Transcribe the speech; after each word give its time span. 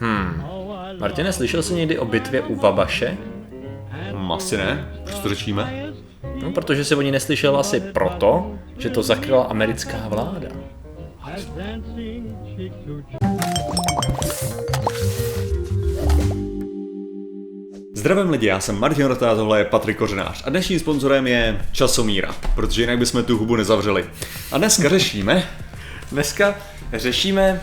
Hmm. 0.00 0.44
Martine, 1.00 1.32
slyšel 1.32 1.62
jsi 1.62 1.74
někdy 1.74 1.98
o 1.98 2.04
bitvě 2.04 2.40
u 2.40 2.54
Vabaše? 2.54 3.16
Hm, 4.12 4.32
asi 4.32 4.56
ne. 4.56 4.88
Proč 5.04 5.18
to 5.18 5.28
řečíme? 5.28 5.92
No, 6.42 6.52
protože 6.52 6.84
si 6.84 6.94
o 6.94 7.02
ní 7.02 7.10
neslyšel 7.10 7.56
asi 7.56 7.80
proto, 7.80 8.54
že 8.78 8.90
to 8.90 9.02
zakryla 9.02 9.44
americká 9.44 10.08
vláda. 10.08 10.48
Zdravím 17.94 18.30
lidi, 18.30 18.46
já 18.46 18.60
jsem 18.60 18.78
Martin 18.78 19.06
Rota, 19.06 19.34
tohle 19.34 19.58
je 19.58 19.64
Patrik 19.64 19.96
Kořenář 19.96 20.42
a 20.46 20.50
dnešním 20.50 20.78
sponzorem 20.78 21.26
je 21.26 21.60
Časomíra, 21.72 22.34
protože 22.54 22.82
jinak 22.82 22.98
bychom 22.98 23.24
tu 23.24 23.38
hubu 23.38 23.56
nezavřeli. 23.56 24.04
A 24.52 24.58
dneska 24.58 24.88
řešíme... 24.88 25.48
Dneska 26.12 26.54
řešíme 26.92 27.60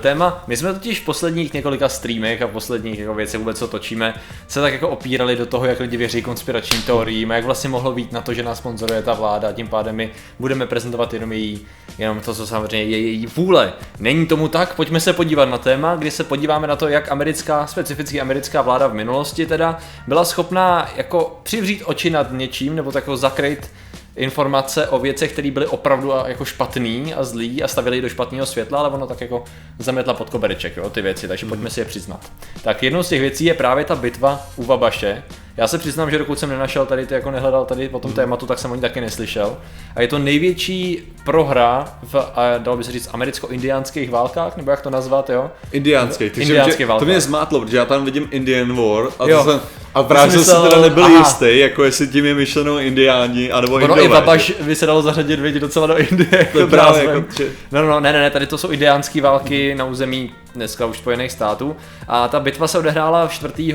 téma. 0.00 0.44
My 0.46 0.56
jsme 0.56 0.72
totiž 0.72 1.00
v 1.00 1.04
posledních 1.04 1.52
několika 1.52 1.88
streamech 1.88 2.42
a 2.42 2.48
posledních 2.48 2.98
jako 2.98 3.14
věcech 3.14 3.38
vůbec, 3.38 3.58
co 3.58 3.68
točíme, 3.68 4.14
se 4.48 4.60
tak 4.60 4.72
jako 4.72 4.88
opírali 4.88 5.36
do 5.36 5.46
toho, 5.46 5.66
jak 5.66 5.80
lidi 5.80 5.96
věří 5.96 6.22
konspiračním 6.22 6.82
teoriím 6.82 7.30
a 7.30 7.34
jak 7.34 7.44
vlastně 7.44 7.70
mohlo 7.70 7.92
být 7.92 8.12
na 8.12 8.20
to, 8.20 8.34
že 8.34 8.42
nás 8.42 8.58
sponzoruje 8.58 9.02
ta 9.02 9.14
vláda 9.14 9.48
a 9.48 9.52
tím 9.52 9.68
pádem 9.68 9.96
my 9.96 10.10
budeme 10.38 10.66
prezentovat 10.66 11.14
jenom 11.14 11.32
její, 11.32 11.66
jenom 11.98 12.20
to, 12.20 12.34
co 12.34 12.46
samozřejmě 12.46 12.96
je 12.96 12.98
její 12.98 13.26
vůle. 13.26 13.72
Není 13.98 14.26
tomu 14.26 14.48
tak, 14.48 14.74
pojďme 14.74 15.00
se 15.00 15.12
podívat 15.12 15.44
na 15.44 15.58
téma, 15.58 15.96
kdy 15.96 16.10
se 16.10 16.24
podíváme 16.24 16.66
na 16.66 16.76
to, 16.76 16.88
jak 16.88 17.12
americká, 17.12 17.66
specificky 17.66 18.20
americká 18.20 18.62
vláda 18.62 18.86
v 18.86 18.94
minulosti 18.94 19.46
teda 19.46 19.78
byla 20.06 20.24
schopná 20.24 20.88
jako 20.96 21.40
přivřít 21.42 21.82
oči 21.84 22.10
nad 22.10 22.32
něčím 22.32 22.76
nebo 22.76 22.92
tak 22.92 23.02
jako 23.02 23.16
zakryt 23.16 23.70
informace 24.16 24.88
o 24.88 24.98
věcech, 24.98 25.32
které 25.32 25.50
byly 25.50 25.66
opravdu 25.66 26.12
jako 26.26 26.44
špatný 26.44 27.14
a 27.14 27.24
zlý 27.24 27.62
a 27.62 27.68
stavili 27.68 28.00
do 28.00 28.08
špatného 28.08 28.46
světla, 28.46 28.78
ale 28.78 28.88
ono 28.88 29.06
tak 29.06 29.20
jako 29.20 29.44
zametla 29.78 30.14
pod 30.14 30.30
kobereček, 30.30 30.76
jo, 30.76 30.90
ty 30.90 31.02
věci, 31.02 31.28
takže 31.28 31.46
pojďme 31.46 31.70
si 31.70 31.80
je 31.80 31.84
přiznat. 31.84 32.20
Tak 32.62 32.82
jednou 32.82 33.02
z 33.02 33.08
těch 33.08 33.20
věcí 33.20 33.44
je 33.44 33.54
právě 33.54 33.84
ta 33.84 33.94
bitva 33.94 34.46
u 34.56 34.64
Vabaše, 34.64 35.22
já 35.56 35.68
se 35.68 35.78
přiznám, 35.78 36.10
že 36.10 36.18
dokud 36.18 36.38
jsem 36.38 36.48
nenašel 36.48 36.86
tady, 36.86 37.06
ty 37.06 37.14
jako 37.14 37.30
nehledal 37.30 37.64
tady 37.64 37.88
po 37.88 37.98
tom 37.98 38.10
hmm. 38.10 38.16
tématu, 38.16 38.46
tak 38.46 38.58
jsem 38.58 38.70
o 38.70 38.74
ní 38.74 38.80
taky 38.80 39.00
neslyšel. 39.00 39.56
A 39.94 40.02
je 40.02 40.08
to 40.08 40.18
největší 40.18 41.12
prohra 41.24 41.98
v, 42.02 42.32
dalo 42.58 42.76
by 42.76 42.84
se 42.84 42.92
říct, 42.92 43.08
americko-indiánských 43.12 44.10
válkách, 44.10 44.56
nebo 44.56 44.70
jak 44.70 44.80
to 44.80 44.90
nazvat, 44.90 45.30
jo? 45.30 45.50
Indiánských, 45.72 46.38
Indiánský 46.38 46.84
válka. 46.84 46.98
To 46.98 47.06
mě 47.06 47.20
zmátlo, 47.20 47.60
protože 47.60 47.76
já 47.76 47.84
tam 47.84 48.04
vidím 48.04 48.28
Indian 48.30 48.76
War 48.76 49.08
a, 49.18 49.28
jo. 49.28 49.44
to 49.44 49.50
jsem, 49.50 49.60
a 49.96 50.02
právě 50.02 50.30
jsem 50.30 50.40
myslel, 50.40 50.62
si 50.62 50.68
teda 50.68 50.82
nebyl 50.82 51.04
aha. 51.04 51.18
jistý, 51.18 51.58
jako 51.58 51.84
jestli 51.84 52.08
tím 52.08 52.24
je 52.24 52.34
myšleno 52.34 52.78
indiáni, 52.78 53.52
anebo 53.52 53.74
ono 53.74 53.84
Indové. 53.84 54.02
i 54.02 54.08
Babaš 54.08 54.52
by 54.60 54.74
se 54.74 54.86
dalo 54.86 55.02
zařadit 55.02 55.40
vědět 55.40 55.60
docela 55.60 55.86
do 55.86 55.98
Indie. 55.98 56.28
Jako 56.32 56.58
to 56.58 56.66
právě 56.66 57.04
jako, 57.04 57.24
že... 57.36 57.48
No, 57.72 57.86
no, 57.86 58.00
ne, 58.00 58.12
ne, 58.12 58.20
ne, 58.20 58.30
tady 58.30 58.46
to 58.46 58.58
jsou 58.58 58.68
indiánské 58.68 59.20
války 59.20 59.74
na 59.74 59.84
území 59.84 60.30
dneska 60.54 60.86
už 60.86 60.98
Spojených 60.98 61.32
států. 61.32 61.76
A 62.08 62.28
ta 62.28 62.40
bitva 62.40 62.68
se 62.68 62.78
odehrála 62.78 63.28
4. 63.28 63.74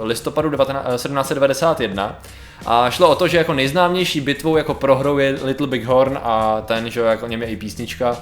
listopadu 0.00 0.50
1791. 0.50 2.18
A 2.66 2.90
šlo 2.90 3.08
o 3.08 3.14
to, 3.14 3.28
že 3.28 3.38
jako 3.38 3.54
nejznámější 3.54 4.20
bitvou 4.20 4.56
jako 4.56 4.74
prohrou 4.74 5.18
je 5.18 5.38
Little 5.42 5.66
Big 5.66 5.84
Horn 5.84 6.18
a 6.22 6.62
ten, 6.66 6.90
že 6.90 7.00
jako 7.00 7.26
něm 7.26 7.42
je 7.42 7.48
i 7.48 7.56
písnička 7.56 8.16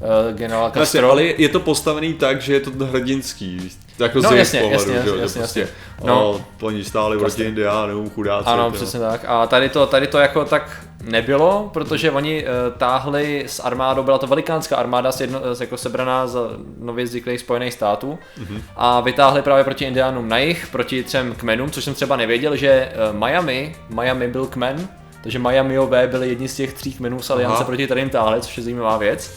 uh, 0.00 0.36
generála 0.36 0.70
Castro. 0.70 1.10
ale 1.10 1.22
je 1.22 1.48
to 1.48 1.60
postavený 1.60 2.14
tak, 2.14 2.40
že 2.40 2.52
je 2.52 2.60
to 2.60 2.70
hrdinský. 2.70 3.70
Jako 3.98 4.20
no, 4.20 4.30
jasně, 4.32 4.60
pohledu, 4.60 4.92
jasně, 4.92 4.94
jasně, 4.94 5.20
jasně, 5.20 5.40
prostě, 5.40 5.60
jasně. 5.60 5.68
No, 6.04 6.44
oni 6.60 6.84
stáli 6.84 7.18
proti 7.18 7.44
indiánům, 7.44 8.10
chudáci. 8.10 8.46
Ano, 8.46 8.70
tyjo. 8.70 8.82
přesně 8.82 9.00
tak. 9.00 9.24
A 9.26 9.46
tady 9.46 9.68
to, 9.68 9.86
tady 9.86 10.06
to 10.06 10.18
jako 10.18 10.44
tak 10.44 10.84
nebylo, 11.02 11.70
protože 11.72 12.10
oni 12.10 12.44
uh, 12.44 12.48
táhli 12.78 13.44
s 13.46 13.60
armádou, 13.60 14.02
byla 14.02 14.18
to 14.18 14.26
velikánská 14.26 14.76
armáda 14.76 15.10
jedno, 15.20 15.40
jako 15.60 15.76
sebraná 15.76 16.26
z 16.26 16.38
nově 16.78 17.04
vzniklých 17.04 17.40
Spojených 17.40 17.74
států 17.74 18.18
mm-hmm. 18.38 18.60
a 18.76 19.00
vytáhli 19.00 19.42
právě 19.42 19.64
proti 19.64 19.84
indiánům 19.84 20.28
na 20.28 20.38
jich, 20.38 20.66
proti 20.66 21.02
třem 21.02 21.34
kmenům, 21.34 21.70
což 21.70 21.84
jsem 21.84 21.94
třeba 21.94 22.16
nevěděl, 22.16 22.56
že 22.56 22.92
uh, 23.10 23.18
Miami, 23.18 23.76
Miami 23.88 24.28
byl 24.28 24.46
kmen, 24.46 24.88
takže 25.22 25.38
Miamiové 25.38 26.06
byli 26.06 26.28
jedni 26.28 26.48
z 26.48 26.56
těch 26.56 26.72
tří 26.72 26.92
kmenů 26.92 27.22
z 27.22 27.30
aliance 27.30 27.64
proti 27.64 27.84
kterým 27.84 28.10
táhli, 28.10 28.40
což 28.40 28.56
je 28.56 28.62
zajímavá 28.62 28.96
věc. 28.96 29.34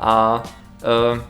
A 0.00 0.42
uh, 1.12 1.20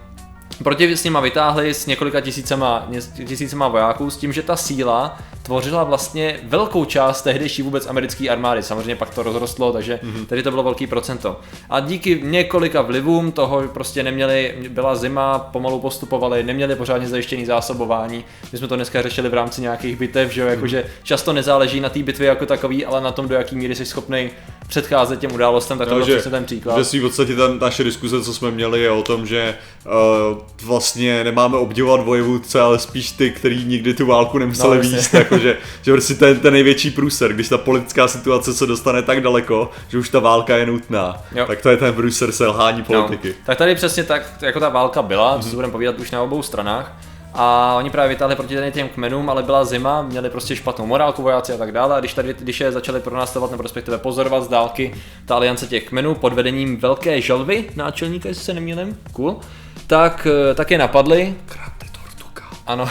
proti 0.65 0.97
s 0.97 1.05
nima 1.05 1.21
vytáhli 1.21 1.75
s 1.75 1.87
několika 1.87 2.21
tisícema, 2.21 2.89
tisícema 3.27 3.69
vojáků 3.69 4.11
s 4.11 4.17
tím, 4.17 4.33
že 4.33 4.43
ta 4.43 4.57
síla 4.57 5.19
tvořila 5.43 5.85
vlastně 5.85 6.41
velkou 6.45 6.85
část 6.85 7.23
tehdejší 7.23 7.63
vůbec 7.63 7.87
americké 7.87 8.29
armády. 8.29 8.63
Samozřejmě 8.63 8.97
pak 8.97 9.15
to 9.15 9.23
rozrostlo, 9.23 9.73
takže 9.73 10.01
mm-hmm. 10.03 10.27
tady 10.27 10.43
to 10.43 10.51
bylo 10.51 10.63
velký 10.63 10.87
procento. 10.87 11.41
A 11.71 11.81
díky 11.81 12.21
několika 12.25 12.83
vlivům 12.83 13.33
toho 13.33 13.63
prostě 13.69 14.03
neměli, 14.03 14.55
byla 14.69 14.97
zima, 14.97 15.39
pomalu 15.39 15.81
postupovali, 15.81 16.43
neměli 16.43 16.77
pořádně 16.77 17.09
zajištěný 17.09 17.47
zásobování. 17.47 18.25
My 18.53 18.59
jsme 18.59 18.69
to 18.69 18.77
dneska 18.77 19.03
řešili 19.03 19.29
v 19.29 19.35
rámci 19.35 19.61
nějakých 19.61 19.97
bitev, 19.97 20.33
že 20.33 20.41
jo, 20.41 20.47
jakože 20.47 20.79
mhm. 20.79 20.89
často 21.03 21.33
nezáleží 21.33 21.81
na 21.81 21.89
té 21.89 22.03
bitvě 22.03 22.29
jako 22.29 22.47
takový, 22.47 22.85
ale 22.85 23.01
na 23.01 23.13
tom, 23.13 23.29
do 23.29 23.35
jaký 23.35 23.57
míry 23.57 23.75
jsi 23.75 23.87
schopný 23.87 24.31
předcházet 24.69 25.21
těm 25.21 25.33
událostem, 25.33 25.79
tak 25.79 25.89
to 25.89 25.99
no, 25.99 26.07
byl 26.07 26.15
přesně 26.15 26.31
ten 26.31 26.45
příklad. 26.45 26.79
Že 26.79 26.85
si 26.85 26.99
v 26.99 27.03
podstatě 27.03 27.37
ta 27.37 27.49
naše 27.61 27.85
diskuse, 27.85 28.23
co 28.23 28.35
jsme 28.35 28.51
měli, 28.51 28.81
je 28.81 28.91
o 28.91 29.03
tom, 29.03 29.27
že 29.27 29.55
uh, 29.85 30.39
vlastně 30.63 31.25
nemáme 31.25 31.57
obdivovat 31.57 32.01
vojevůdce, 32.01 32.61
ale 32.61 32.79
spíš 32.79 33.11
ty, 33.11 33.31
kteří 33.31 33.65
nikdy 33.65 33.95
tu 33.95 34.07
válku 34.07 34.39
nemuseli 34.39 34.77
no, 34.77 34.83
víc, 34.83 35.13
jako 35.13 35.39
že, 35.39 35.59
prostě 35.85 36.15
ten, 36.15 36.41
ten 36.41 36.53
největší 36.53 36.91
průser, 36.91 37.33
když 37.33 37.49
ta 37.49 37.59
politická 37.59 38.09
situace 38.09 38.55
se 38.55 38.67
dostane 38.67 39.03
tak 39.03 39.21
daleko, 39.21 39.71
že 39.89 39.99
už 39.99 40.09
ta 40.09 40.19
válka 40.19 40.57
je 40.57 40.67
nutná, 40.67 41.23
jo. 41.35 41.47
tak 41.47 41.61
to 41.61 41.69
je 41.69 41.77
ten 41.77 41.95
průser 41.95 42.33
selhání 42.33 42.79
no. 42.79 42.85
politiky. 42.85 43.29
No. 43.29 43.35
Tak 43.47 43.59
tady 43.59 43.75
přesně 43.75 44.05
tak, 44.05 44.23
jako 44.41 44.61
ta 44.61 44.69
válka 44.69 45.03
byla, 45.03 45.39
mm-hmm. 45.39 45.51
co 45.51 45.55
budeme 45.55 45.73
povídat 45.73 45.99
už 45.99 46.11
na 46.11 46.23
obou 46.23 46.43
stranách, 46.43 46.93
a 47.37 47.75
oni 47.77 47.91
právě 47.91 48.09
vytáhli 48.09 48.37
proti 48.37 48.57
těm 48.71 48.89
kmenům, 48.89 49.31
ale 49.31 49.43
byla 49.43 49.65
zima, 49.65 50.03
měli 50.03 50.31
prostě 50.31 50.57
špatnou 50.57 50.87
morálku 50.87 51.23
vojáci 51.23 51.53
a 51.53 51.57
tak 51.57 51.73
dále. 51.73 51.97
A 51.97 52.01
když, 52.01 52.15
tady, 52.15 52.35
když 52.39 52.61
je 52.61 52.73
začali 52.73 53.01
pronásledovat 53.01 53.51
nebo 53.51 53.63
respektive 53.63 53.99
pozorovat 53.99 54.45
z 54.45 54.49
dálky 54.49 54.95
ta 55.27 55.35
aliance 55.35 55.67
těch 55.67 55.89
kmenů 55.89 56.15
pod 56.15 56.33
vedením 56.33 56.77
velké 56.77 57.21
želvy, 57.21 57.65
náčelníka, 57.77 58.29
jestli 58.29 58.45
se 58.45 58.55
nemýlím, 58.55 58.99
cool, 59.13 59.41
tak, 59.87 60.27
eh, 60.51 60.55
tak 60.55 60.71
je 60.71 60.79
napadli. 60.79 61.35
Grande 61.47 61.87
Tortuga. 61.93 62.49
Ano, 62.67 62.89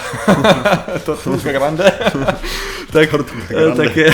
Tortuga 1.06 1.52
Grande. 1.52 1.92
tak, 2.92 3.10
grande. 3.10 3.76
tak, 3.76 3.96
je, 3.98 4.14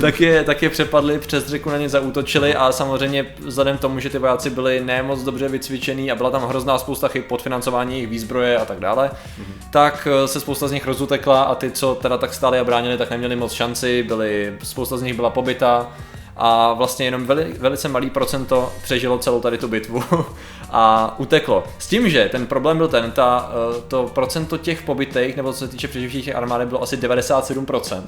tak, 0.00 0.20
je, 0.20 0.44
tak 0.44 0.62
je 0.62 0.70
přepadli, 0.70 1.18
přes 1.18 1.46
řeku 1.46 1.70
na 1.70 1.78
ně 1.78 1.88
zaútočili 1.88 2.54
a 2.54 2.72
samozřejmě 2.72 3.26
vzhledem 3.38 3.78
k 3.78 3.80
tomu, 3.80 4.00
že 4.00 4.10
ty 4.10 4.18
vojáci 4.18 4.50
byli 4.50 4.80
nemoc 4.80 5.22
dobře 5.22 5.48
vycvičený 5.48 6.10
a 6.10 6.14
byla 6.14 6.30
tam 6.30 6.42
hrozná 6.42 6.78
spousta 6.78 7.08
chyb 7.08 7.24
podfinancování 7.28 7.94
jejich 7.94 8.08
výzbroje 8.08 8.58
a 8.58 8.64
tak 8.64 8.80
dále, 8.80 9.10
mm-hmm. 9.10 9.70
tak 9.70 10.08
eh, 10.10 10.28
se 10.28 10.40
spousta 10.40 10.68
z 10.68 10.72
nich 10.72 10.86
rozutekla 10.86 11.42
a 11.42 11.54
ty, 11.54 11.70
co 11.70 11.94
teda 11.94 12.18
tak 12.18 12.34
stáli 12.34 12.58
a 12.58 12.64
bránili, 12.64 12.98
tak 12.98 13.10
neměli 13.10 13.36
moc 13.36 13.52
šanci, 13.52 14.02
byli, 14.02 14.54
spousta 14.62 14.96
z 14.96 15.02
nich 15.02 15.14
byla 15.14 15.30
pobyta 15.30 15.92
a 16.36 16.72
vlastně 16.72 17.06
jenom 17.06 17.26
veli, 17.26 17.54
velice 17.58 17.88
malý 17.88 18.10
procento 18.10 18.72
přežilo 18.82 19.18
celou 19.18 19.40
tady 19.40 19.58
tu 19.58 19.68
bitvu 19.68 20.04
a 20.70 21.14
uteklo. 21.18 21.64
S 21.78 21.86
tím, 21.86 22.08
že 22.08 22.28
ten 22.28 22.46
problém 22.46 22.76
byl 22.76 22.88
ten, 22.88 23.10
ta, 23.10 23.50
eh, 23.50 23.80
to 23.88 24.10
procento 24.14 24.58
těch 24.58 24.82
pobytých, 24.82 25.36
nebo 25.36 25.52
co 25.52 25.58
se 25.58 25.68
týče 25.68 25.88
přeživších 25.88 26.36
armády, 26.36 26.66
bylo 26.66 26.82
asi 26.82 26.96
97%. 26.96 28.02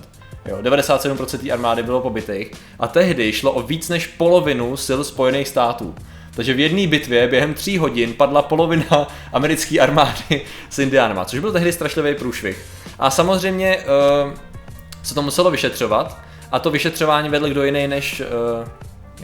Jo, 0.49 0.59
97% 0.62 1.39
té 1.39 1.51
armády 1.51 1.83
bylo 1.83 2.01
pobytých 2.01 2.51
a 2.79 2.89
tehdy 2.89 3.33
šlo 3.33 3.53
o 3.53 3.62
víc 3.62 3.89
než 3.89 4.07
polovinu 4.07 4.77
sil 4.87 5.01
Spojených 5.05 5.49
států. 5.49 5.95
Takže 6.34 6.55
v 6.55 6.61
jedné 6.61 6.87
bitvě 6.87 7.29
během 7.29 7.55
tří 7.55 7.79
hodin 7.79 8.15
padla 8.15 8.43
polovina 8.43 9.09
americké 9.33 9.81
armády 9.81 10.43
s 10.71 10.79
Indiánama, 10.79 11.25
což 11.25 11.39
byl 11.39 11.53
tehdy 11.53 11.73
strašlivý 11.73 12.15
průšvih. 12.15 12.65
A 12.99 13.11
samozřejmě 13.11 13.79
uh, 13.79 14.33
se 15.03 15.15
to 15.15 15.23
muselo 15.23 15.51
vyšetřovat 15.51 16.19
a 16.53 16.59
to 16.59 16.71
vyšetřování 16.71 17.29
vedl 17.29 17.49
kdo 17.49 17.65
jiný 17.65 17.89
než 17.89 18.21
uh, 18.21 18.69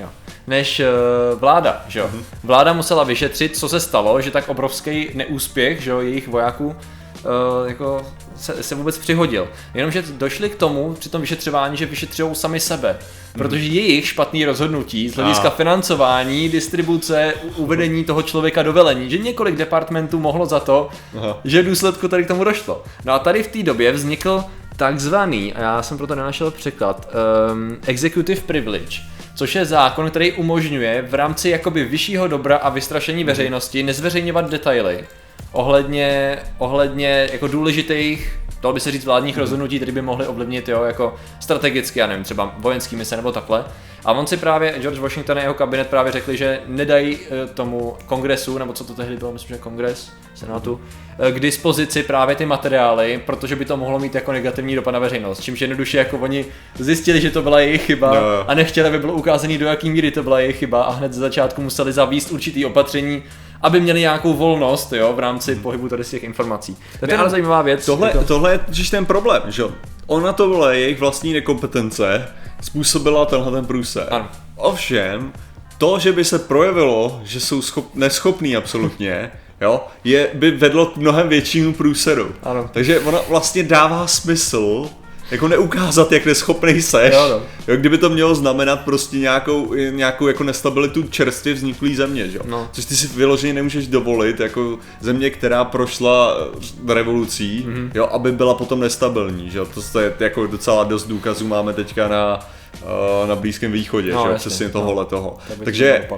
jo, 0.01 0.09
než 0.47 0.81
uh, 0.81 1.41
vláda, 1.41 1.85
že 1.89 2.01
jo. 2.01 2.11
Mm-hmm. 2.13 2.23
Vláda 2.45 2.73
musela 2.73 3.05
vyšetřit, 3.05 3.57
co 3.57 3.69
se 3.69 3.81
stalo, 3.81 4.21
že 4.21 4.31
tak 4.31 4.49
obrovský 4.49 5.11
neúspěch, 5.15 5.83
že 5.83 5.91
jo, 5.91 6.01
jejich 6.01 6.29
vojáků 6.29 6.77
uh, 7.25 7.69
jako 7.69 8.07
se, 8.37 8.63
se 8.63 8.75
vůbec 8.75 8.99
přihodil. 8.99 9.49
Jenomže 9.75 10.03
došli 10.03 10.51
k 10.51 10.55
tomu 10.55 10.95
při 10.95 11.09
tom 11.09 11.21
vyšetřování, 11.21 11.77
že 11.77 11.87
vyšetřují 11.87 12.35
sami 12.35 12.61
sebe. 12.61 12.89
Mhm. 12.99 13.39
Protože 13.39 13.65
jejich 13.65 14.07
špatný 14.07 14.45
rozhodnutí 14.45 15.09
z 15.09 15.15
hlediska 15.15 15.51
financování, 15.51 16.49
distribuce, 16.49 17.35
uvedení 17.57 18.05
toho 18.05 18.23
člověka 18.23 18.63
do 18.63 18.73
velení, 18.73 19.11
že 19.11 19.19
několik 19.19 19.57
departmentů 19.57 20.19
mohlo 20.19 20.47
za 20.47 20.61
to, 20.61 20.89
Aha. 21.19 21.41
že 21.45 21.63
v 21.63 21.67
důsledku 21.67 22.09
tady 22.09 22.25
k 22.25 22.29
tomu 22.29 22.45
došlo. 22.45 22.85
No 23.05 23.13
a 23.13 23.19
tady 23.19 23.43
v 23.43 23.49
té 23.49 23.63
době 23.63 23.93
vznikl 23.93 24.45
takzvaný, 24.77 25.53
a 25.53 25.61
já 25.61 25.83
jsem 25.83 25.99
proto 25.99 26.15
nenašel 26.15 26.51
překlad, 26.51 27.09
um, 27.53 27.77
executive 27.87 28.41
privilege, 28.41 29.01
což 29.35 29.55
je 29.55 29.65
zákon, 29.65 30.11
který 30.11 30.33
umožňuje 30.33 31.03
v 31.03 31.15
rámci 31.15 31.49
jakoby 31.49 31.85
vyššího 31.85 32.29
dobra 32.29 32.57
a 32.57 32.69
vystrašení 32.69 33.25
veřejnosti 33.25 33.83
nezveřejňovat 33.83 34.51
detaily 34.51 35.05
ohledně, 35.53 36.39
ohledně 36.59 37.29
jako 37.33 37.49
důležitých 37.49 38.39
dalo 38.63 38.73
by 38.73 38.81
se 38.81 38.91
říct 38.91 39.05
vládních 39.05 39.39
rozhodnutí, 39.39 39.77
které 39.77 39.93
by 39.93 40.03
mohly 40.03 40.27
ovlivnit 40.27 40.69
jo, 40.69 40.83
jako 40.83 41.15
strategicky, 41.41 41.99
já 41.99 42.07
nevím, 42.07 42.25
třeba 42.25 42.55
vojenský 42.59 42.97
mise 42.97 43.17
nebo 43.17 43.33
takhle. 43.33 43.65
A 44.05 44.13
on 44.13 44.27
si 44.27 44.37
právě, 44.37 44.75
George 44.79 44.99
Washington 44.99 45.39
a 45.39 45.41
jeho 45.41 45.55
kabinet 45.55 45.87
právě 45.89 46.13
řekli, 46.13 46.37
že 46.37 46.61
nedají 46.67 47.19
eh, 47.19 47.47
tomu 47.47 47.97
kongresu, 48.07 48.59
nebo 48.59 48.73
co 48.73 48.85
to 48.85 48.95
tehdy 48.95 49.17
bylo, 49.17 49.33
myslím, 49.33 49.57
že 49.57 49.63
kongres, 49.63 50.13
senátu, 50.35 50.81
k 51.31 51.41
dispozici 51.41 52.03
právě 52.03 52.37
ty 52.37 52.47
materiály, 52.47 53.23
protože 53.27 53.57
by 53.57 53.65
to 53.65 53.77
mohlo 53.77 53.99
mít 53.99 54.15
jako 54.15 54.33
negativní 54.33 54.75
dopad 54.75 54.91
na 54.91 54.99
veřejnost. 54.99 55.41
Čímž 55.41 55.61
jednoduše 55.61 55.99
jako 55.99 56.19
oni 56.19 56.45
zjistili, 56.79 57.21
že 57.21 57.31
to 57.31 57.43
byla 57.43 57.61
jejich 57.61 57.87
chyba 57.87 58.17
jo. 58.17 58.45
a 58.49 58.55
nechtěli, 58.55 58.89
aby 58.89 58.99
bylo 58.99 59.13
ukázané, 59.13 59.59
do 59.59 59.67
jaký 59.67 59.91
míry 59.91 60.11
to 60.11 60.23
byla 60.23 60.41
jejich 60.41 60.59
chyba 60.59 60.83
a 60.83 60.93
hned 60.93 61.13
ze 61.13 61.21
začátku 61.21 61.63
museli 61.63 61.93
zavíst 61.93 62.31
určitý 62.31 62.65
opatření, 62.65 63.23
aby 63.63 63.81
měli 63.81 64.01
nějakou 64.01 64.35
volnost 64.35 64.93
jo, 64.93 65.13
v 65.13 65.19
rámci 65.19 65.57
pohybu 65.57 65.89
tady 65.89 66.05
z 66.05 66.11
těch 66.11 66.23
informací. 66.23 66.77
To 67.01 67.11
je 67.11 67.17
ale 67.17 67.31
zajímavá 67.31 67.63
věc. 67.63 67.87
Tohle, 67.87 68.09
Je 68.09 68.13
to... 68.13 68.25
tohle 68.25 68.53
je 68.53 68.59
totiž 68.59 68.91
ten 68.91 69.07
problém, 69.07 69.43
že? 69.49 69.65
Ona 70.07 70.33
to 70.33 70.71
jejich 70.71 71.01
vlastní 71.01 71.33
nekompetence 71.33 72.29
způsobila 72.61 73.27
tenhle 73.27 73.53
ten 73.53 73.67
průser. 73.67 74.07
Ano. 74.11 74.29
Ovšem, 74.57 75.33
to, 75.79 75.99
že 75.99 76.13
by 76.13 76.25
se 76.25 76.39
projevilo, 76.39 77.21
že 77.25 77.41
jsou 77.41 77.63
schop, 77.63 77.95
neschopní 77.95 78.57
absolutně, 78.57 79.31
jo, 79.61 79.85
je, 80.05 80.31
by 80.35 80.51
vedlo 80.51 80.87
k 80.87 80.97
mnohem 80.97 81.29
většímu 81.29 81.73
průseru. 81.73 82.35
Ano. 82.43 82.71
Takže 82.73 83.01
ona 83.01 83.19
vlastně 83.29 83.63
dává 83.63 84.07
smysl 84.07 84.91
jako 85.33 85.49
neukázat, 85.49 86.13
jak 86.13 86.27
neschopný 86.27 86.83
seš. 86.83 87.15
Jo, 87.15 87.29
no. 87.31 87.41
Jo, 87.69 87.77
kdyby 87.77 87.99
to 87.99 88.11
mělo 88.11 88.35
znamenat 88.35 88.81
prostě 88.81 89.19
nějakou, 89.19 89.75
nějakou 89.91 90.27
jako 90.27 90.45
nestabilitu 90.45 91.03
čerstvě 91.03 91.55
vzniklý 91.55 91.97
země, 91.97 92.29
že? 92.29 92.39
jo? 92.39 92.45
No. 92.47 92.69
Což 92.73 92.85
ty 92.85 92.97
si 92.97 93.07
vyloženě 93.07 93.53
nemůžeš 93.53 93.87
dovolit, 93.87 94.41
jako 94.41 94.79
země, 95.01 95.31
která 95.31 95.65
prošla 95.65 96.37
eh, 96.91 96.95
revolucí, 96.95 97.65
Mhm. 97.67 97.75
mm-hmm. 97.77 97.91
jo, 97.95 98.07
aby 98.13 98.33
byla 98.33 98.55
potom 98.55 98.81
nestabilní, 98.81 99.51
že? 99.51 99.59
jo? 99.59 99.67
To 99.93 100.01
je 100.01 100.13
jako 100.21 100.47
docela 100.47 100.85
dost 100.85 101.05
důkazů 101.07 101.47
máme 101.49 101.73
teďka 101.73 102.09
na, 102.09 102.49
na 103.29 103.37
Blízkém 103.37 103.73
východě, 103.73 104.13
No, 104.13 104.23
že? 104.27 104.33
jasně, 104.33 104.49
přesně 104.51 104.67
no. 104.67 104.73
tohohle 104.73 105.05
toho. 105.05 105.37
Tak 105.49 105.57
by 105.57 105.59
to 105.59 105.65
Takže, 105.65 106.09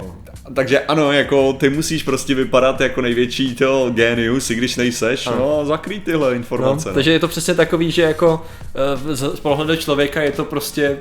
takže 0.55 0.81
ano, 0.81 1.13
jako 1.13 1.53
ty 1.53 1.71
musíš 1.71 2.03
prostě 2.03 2.35
vypadat 2.35 2.81
jako 2.81 3.01
největší 3.01 3.55
to 3.55 3.91
genius, 3.95 4.51
i 4.51 4.55
když 4.55 4.77
nejseš, 4.77 5.27
Ano. 5.27 5.37
no 5.39 5.65
zakrý 5.67 6.01
tyhle 6.01 6.29
No, 6.31 6.35
informace. 6.37 6.89
no. 6.89 6.95
takže 6.95 7.13
je 7.13 7.19
to 7.19 7.29
přesně 7.29 7.55
takový, 7.55 7.91
že 7.91 8.03
jako 8.03 8.43
eh, 9.13 9.17
z 9.17 9.41
pohledu 9.41 9.77
člověka 9.77 10.23
je 10.23 10.33
to 10.33 10.45
prostě 10.45 10.99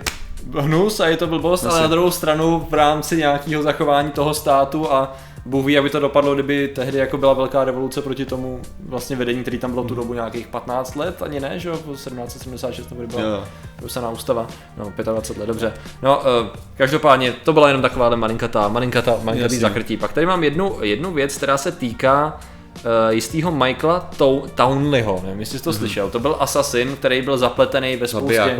hnus 0.59 0.99
a 0.99 1.07
je 1.07 1.17
to 1.17 1.27
blbost, 1.27 1.63
ale 1.63 1.73
Jasně. 1.73 1.81
na 1.81 1.87
druhou 1.87 2.11
stranu 2.11 2.67
v 2.69 2.73
rámci 2.73 3.17
nějakého 3.17 3.63
zachování 3.63 4.11
toho 4.11 4.33
státu 4.33 4.91
a 4.93 5.17
Bůh 5.45 5.65
ví, 5.65 5.77
aby 5.77 5.89
to 5.89 5.99
dopadlo, 5.99 6.33
kdyby 6.33 6.67
tehdy 6.67 6.97
jako 6.97 7.17
byla 7.17 7.33
velká 7.33 7.63
revoluce 7.63 8.01
proti 8.01 8.25
tomu 8.25 8.61
vlastně 8.85 9.15
vedení, 9.15 9.41
který 9.41 9.57
tam 9.57 9.71
bylo 9.71 9.83
tu 9.83 9.95
dobu 9.95 10.13
nějakých 10.13 10.47
15 10.47 10.95
let, 10.95 11.21
ani 11.21 11.39
ne, 11.39 11.59
že 11.59 11.69
jo, 11.69 11.75
1776 11.75 12.87
to 12.87 12.95
byla 12.95 13.47
vypsaná 13.81 14.09
ústava, 14.09 14.47
no 14.77 14.93
25 15.03 15.39
let, 15.39 15.47
dobře. 15.47 15.73
No, 16.01 16.19
uh, 16.19 16.47
každopádně 16.77 17.31
to 17.31 17.53
byla 17.53 17.67
jenom 17.67 17.81
taková 17.81 18.15
malinkatá, 18.15 18.67
malinkatá, 18.67 19.11
malinkatý 19.11 19.55
Jasně. 19.55 19.59
zakrtí. 19.59 19.97
Pak 19.97 20.13
tady 20.13 20.25
mám 20.25 20.43
jednu, 20.43 20.77
jednu 20.81 21.11
věc, 21.11 21.37
která 21.37 21.57
se 21.57 21.71
týká 21.71 22.39
jistého 23.09 23.51
Michaela 23.51 24.09
Tou- 24.17 24.47
Townleyho, 24.55 25.21
nevím, 25.25 25.39
jestli 25.39 25.57
jsi 25.57 25.63
to 25.63 25.73
slyšel, 25.73 26.09
to 26.09 26.19
byl 26.19 26.35
asasin, 26.39 26.95
který 26.95 27.21
byl 27.21 27.37
zapletený 27.37 27.95
ve 27.95 28.07
spoustě... 28.07 28.35
Zabiják, 28.35 28.59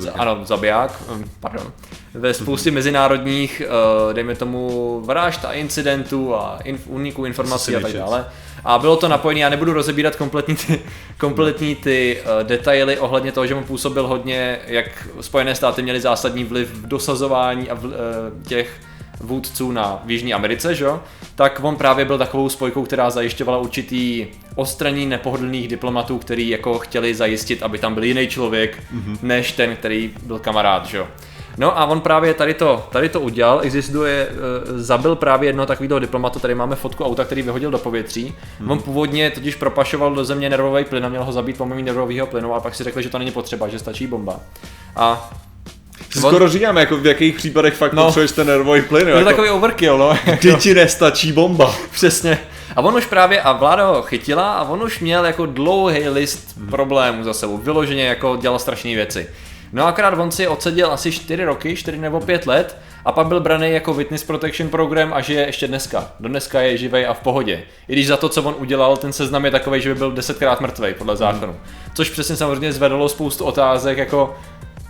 Z-. 0.00 0.12
Ano, 0.14 0.40
zabiják, 0.44 1.02
um, 1.12 1.24
pardon. 1.40 1.72
Ve 2.14 2.34
spoustě 2.34 2.70
mezinárodních, 2.70 3.62
uh, 4.06 4.14
dejme 4.14 4.34
tomu, 4.34 5.00
vražd 5.04 5.44
a 5.44 5.52
incidentů 5.52 6.34
a 6.34 6.58
inf- 6.64 6.78
úniků 6.86 7.24
informací 7.24 7.76
a 7.76 7.80
tak 7.80 7.92
dále. 7.92 8.26
A 8.64 8.78
bylo 8.78 8.96
to 8.96 9.08
napojené, 9.08 9.40
já 9.40 9.48
nebudu 9.48 9.72
rozebírat 9.72 10.16
kompletní 10.16 10.56
ty, 10.56 10.80
kompletní 11.18 11.74
ty 11.74 12.18
uh, 12.22 12.46
detaily 12.46 12.98
ohledně 12.98 13.32
toho, 13.32 13.46
že 13.46 13.54
mu 13.54 13.62
působil 13.64 14.06
hodně, 14.06 14.58
jak 14.66 15.08
Spojené 15.20 15.54
státy 15.54 15.82
měly 15.82 16.00
zásadní 16.00 16.44
vliv 16.44 16.68
v 16.68 16.86
dosazování 16.86 17.70
a 17.70 17.74
v, 17.74 17.84
uh, 17.84 17.92
těch 18.46 18.70
vůdců 19.20 19.72
na 19.72 20.02
v 20.04 20.10
Jižní 20.10 20.34
Americe, 20.34 20.74
že? 20.74 20.84
jo, 20.84 21.00
tak 21.34 21.60
on 21.62 21.76
právě 21.76 22.04
byl 22.04 22.18
takovou 22.18 22.48
spojkou, 22.48 22.82
která 22.82 23.10
zajišťovala 23.10 23.58
určitý 23.58 24.26
ostraní 24.54 25.06
nepohodlných 25.06 25.68
diplomatů, 25.68 26.18
který 26.18 26.48
jako 26.48 26.78
chtěli 26.78 27.14
zajistit, 27.14 27.62
aby 27.62 27.78
tam 27.78 27.94
byl 27.94 28.04
jiný 28.04 28.28
člověk, 28.28 28.82
mm-hmm. 28.94 29.18
než 29.22 29.52
ten, 29.52 29.76
který 29.76 30.14
byl 30.26 30.38
kamarád, 30.38 30.86
že? 30.86 30.96
jo. 30.96 31.06
No 31.56 31.78
a 31.78 31.86
on 31.86 32.00
právě 32.00 32.34
tady 32.34 32.54
to, 32.54 32.88
tady 32.90 33.08
to 33.08 33.20
udělal, 33.20 33.60
existuje, 33.62 34.28
uh, 34.28 34.78
zabil 34.78 35.16
právě 35.16 35.48
jednoho 35.48 35.66
takového 35.66 35.98
diplomata, 35.98 36.40
tady 36.40 36.54
máme 36.54 36.76
fotku 36.76 37.04
auta, 37.04 37.24
který 37.24 37.42
vyhodil 37.42 37.70
do 37.70 37.78
povětří. 37.78 38.34
Mm. 38.60 38.70
On 38.70 38.78
původně 38.78 39.30
totiž 39.30 39.54
propašoval 39.54 40.14
do 40.14 40.24
země 40.24 40.50
nervový 40.50 40.84
plyn 40.84 41.06
a 41.06 41.08
měl 41.08 41.24
ho 41.24 41.32
zabít 41.32 41.58
pomocí 41.58 41.82
nervového 41.82 42.26
plynu 42.26 42.54
a 42.54 42.60
pak 42.60 42.74
si 42.74 42.84
řekli, 42.84 43.02
že 43.02 43.10
to 43.10 43.18
není 43.18 43.30
potřeba, 43.30 43.68
že 43.68 43.78
stačí 43.78 44.06
bomba. 44.06 44.40
A 44.96 45.30
Skoro 46.18 46.48
říkám, 46.48 46.76
jako 46.76 46.96
v 46.96 47.06
jakých 47.06 47.34
případech 47.36 47.74
fakt 47.74 47.92
No. 47.92 48.04
potřebuješ 48.04 48.32
ten 48.32 48.46
nervový 48.46 48.82
plyn, 48.82 49.02
to 49.02 49.08
je 49.08 49.14
jako, 49.16 49.28
takový 49.30 49.48
overkill, 49.50 49.98
no. 49.98 50.14
kdy 50.40 50.54
ti 50.54 50.74
nestačí 50.74 51.32
bomba. 51.32 51.74
Přesně. 51.90 52.38
A 52.76 52.80
on 52.82 52.94
už 52.94 53.06
právě, 53.06 53.40
a 53.42 53.52
vláda 53.52 53.86
ho 53.86 54.02
chytila 54.02 54.52
a 54.52 54.68
on 54.68 54.82
už 54.82 55.00
měl 55.00 55.26
jako 55.26 55.46
dlouhý 55.46 56.08
list 56.08 56.48
problémů 56.70 57.24
za 57.24 57.34
sebou. 57.34 57.56
Vyloženě 57.58 58.04
jako 58.04 58.36
dělal 58.40 58.58
strašné 58.58 58.94
věci. 58.94 59.26
No 59.72 59.86
akorát 59.86 60.18
on 60.18 60.30
si 60.30 60.48
odseděl 60.48 60.92
asi 60.92 61.12
4 61.12 61.44
roky, 61.44 61.76
4 61.76 61.98
nebo 61.98 62.20
5 62.20 62.46
let 62.46 62.76
a 63.04 63.12
pak 63.12 63.26
byl 63.26 63.40
braný 63.40 63.70
jako 63.72 63.94
Witness 63.94 64.24
Protection 64.24 64.68
Program 64.70 65.12
a 65.14 65.20
žije 65.20 65.46
ještě 65.46 65.68
dneska. 65.68 66.10
Do 66.20 66.28
dneska 66.28 66.60
je 66.60 66.76
živej 66.76 67.06
a 67.06 67.14
v 67.14 67.20
pohodě. 67.20 67.62
I 67.88 67.92
když 67.92 68.06
za 68.06 68.16
to, 68.16 68.28
co 68.28 68.42
on 68.42 68.54
udělal, 68.58 68.96
ten 68.96 69.12
seznam 69.12 69.44
je 69.44 69.50
takový, 69.50 69.80
že 69.80 69.88
by 69.94 69.98
byl 69.98 70.12
desetkrát 70.12 70.60
mrtvej 70.60 70.94
podle 70.94 71.16
zákonu. 71.16 71.56
Což 71.94 72.10
přesně 72.10 72.36
samozřejmě 72.36 72.72
zvedlo 72.72 73.08
spoustu 73.08 73.44
otázek 73.44 73.98
jako 73.98 74.36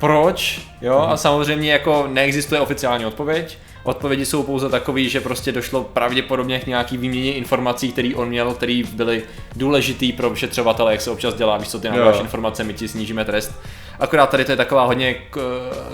proč, 0.04 0.60
jo, 0.80 0.98
a 0.98 1.16
samozřejmě 1.16 1.72
jako 1.72 2.08
neexistuje 2.12 2.60
oficiální 2.60 3.06
odpověď. 3.06 3.58
Odpovědi 3.82 4.26
jsou 4.26 4.42
pouze 4.42 4.68
takové, 4.68 5.02
že 5.02 5.20
prostě 5.20 5.52
došlo 5.52 5.84
pravděpodobně 5.84 6.60
k 6.60 6.66
nějaký 6.66 6.96
výměně 6.96 7.32
informací, 7.32 7.92
který 7.92 8.14
on 8.14 8.28
měl, 8.28 8.54
který 8.54 8.82
byly 8.82 9.22
důležitý 9.56 10.12
pro 10.12 10.30
vyšetřovatele, 10.30 10.92
jak 10.92 11.00
se 11.00 11.10
občas 11.10 11.34
dělá, 11.34 11.56
víš 11.56 11.68
co, 11.68 11.80
ty 11.80 11.88
nám 11.88 11.98
dáš 11.98 12.20
informace, 12.20 12.64
my 12.64 12.74
ti 12.74 12.88
snížíme 12.88 13.24
trest. 13.24 13.52
Akorát 14.04 14.30
tady 14.30 14.44
to 14.44 14.52
je 14.52 14.56
taková 14.56 14.84
hodně 14.84 15.16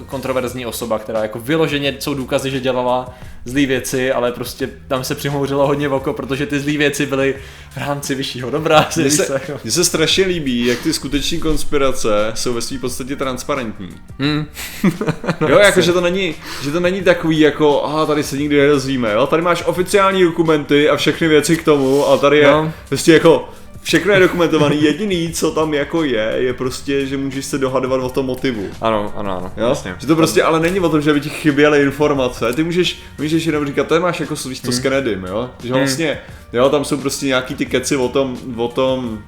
kontroverzní 0.07 0.67
osoba, 0.67 0.99
která 0.99 1.23
jako 1.23 1.39
vyloženě 1.39 1.97
jsou 1.99 2.15
důkazy, 2.15 2.51
že 2.51 2.61
dělala 2.61 3.15
zlý 3.45 3.67
věci, 3.67 4.13
ale 4.13 4.33
prostě 4.33 4.69
tam 4.89 5.05
se 5.05 5.15
přimouřilo 5.15 5.67
hodně 5.67 5.89
v 5.89 5.93
oko, 5.93 6.13
protože 6.13 6.47
ty 6.47 6.61
zlý 6.61 6.77
věci 6.77 7.07
byly 7.07 7.35
v 7.71 7.77
rámci 7.77 8.15
vyššího 8.15 8.51
dobra. 8.51 8.89
Mně 8.97 9.11
se, 9.11 9.41
mně 9.65 9.71
se 9.73 9.85
strašně 9.85 10.27
líbí, 10.27 10.67
jak 10.67 10.79
ty 10.79 10.93
skuteční 10.93 11.39
konspirace 11.41 12.09
jsou 12.35 12.53
ve 12.55 12.61
své 12.63 12.79
podstatě 12.79 13.17
transparentní. 13.17 13.89
Hmm. 14.19 14.47
Jo, 15.49 15.59
jako 15.59 15.81
že 15.81 15.93
to 15.93 16.01
není, 16.01 16.35
že 16.63 16.71
to 16.71 16.81
není 16.81 17.03
takový 17.03 17.41
jako, 17.41 17.85
aha, 17.85 18.07
tady 18.07 18.23
se 18.23 18.37
nikdy 18.37 18.57
nedozvíme, 18.61 19.13
jo, 19.13 19.27
tady 19.27 19.43
máš 19.43 19.63
oficiální 19.67 20.23
dokumenty 20.23 20.89
a 20.89 20.97
všechny 20.97 21.29
věci 21.29 21.57
k 21.57 21.65
tomu 21.65 22.07
a 22.09 22.17
tady 22.19 22.39
je 22.39 22.51
No. 22.51 22.73
prostě 22.89 23.13
jako 23.13 23.49
všechno 23.83 24.13
je 24.13 24.21
dokumentovaný, 24.21 24.83
jediný, 24.83 25.33
co 25.33 25.51
tam 25.51 25.75
jako 25.75 26.05
je, 26.05 26.33
je 26.37 26.55
prostě, 26.55 27.07
že 27.07 27.17
můžeš 27.17 27.45
se 27.47 27.59
dohadovat 27.59 28.01
o 28.01 28.09
tom 28.09 28.27
motivu. 28.27 28.67
Ano, 28.81 29.13
ano, 29.17 29.37
ano, 29.39 29.53
Jo? 29.57 29.69
jasně. 29.69 29.95
Že 29.99 30.07
to 30.07 30.17
prostě 30.17 30.43
ale 30.43 30.61
není 30.61 30.81
o 30.81 30.89
tom, 30.89 31.01
že 31.01 31.13
by 31.15 31.21
ti 31.21 31.29
chyběly 31.29 31.83
informace, 31.83 32.53
ty 32.53 32.65
můžeš, 32.65 32.99
můžeš 33.19 33.45
jenom 33.45 33.67
říkat, 33.67 33.87
to 33.87 34.01
máš 34.01 34.21
jako 34.21 34.35
víš 34.49 34.61
to 34.61 34.73
s 34.73 34.79
Kennedym, 34.81 35.25
jo? 35.25 35.51
Že 35.63 35.69
Hmm. 35.73 35.79
vlastně, 35.81 36.19
jo, 36.53 36.69
tam 36.71 36.85
jsou 36.85 36.97
prostě 36.97 37.27
nějaký 37.27 37.55
ty 37.55 37.67
keci 37.67 37.97
o 37.97 38.09
tom, 38.09 38.37
o 38.57 38.69
tom, 38.69 39.19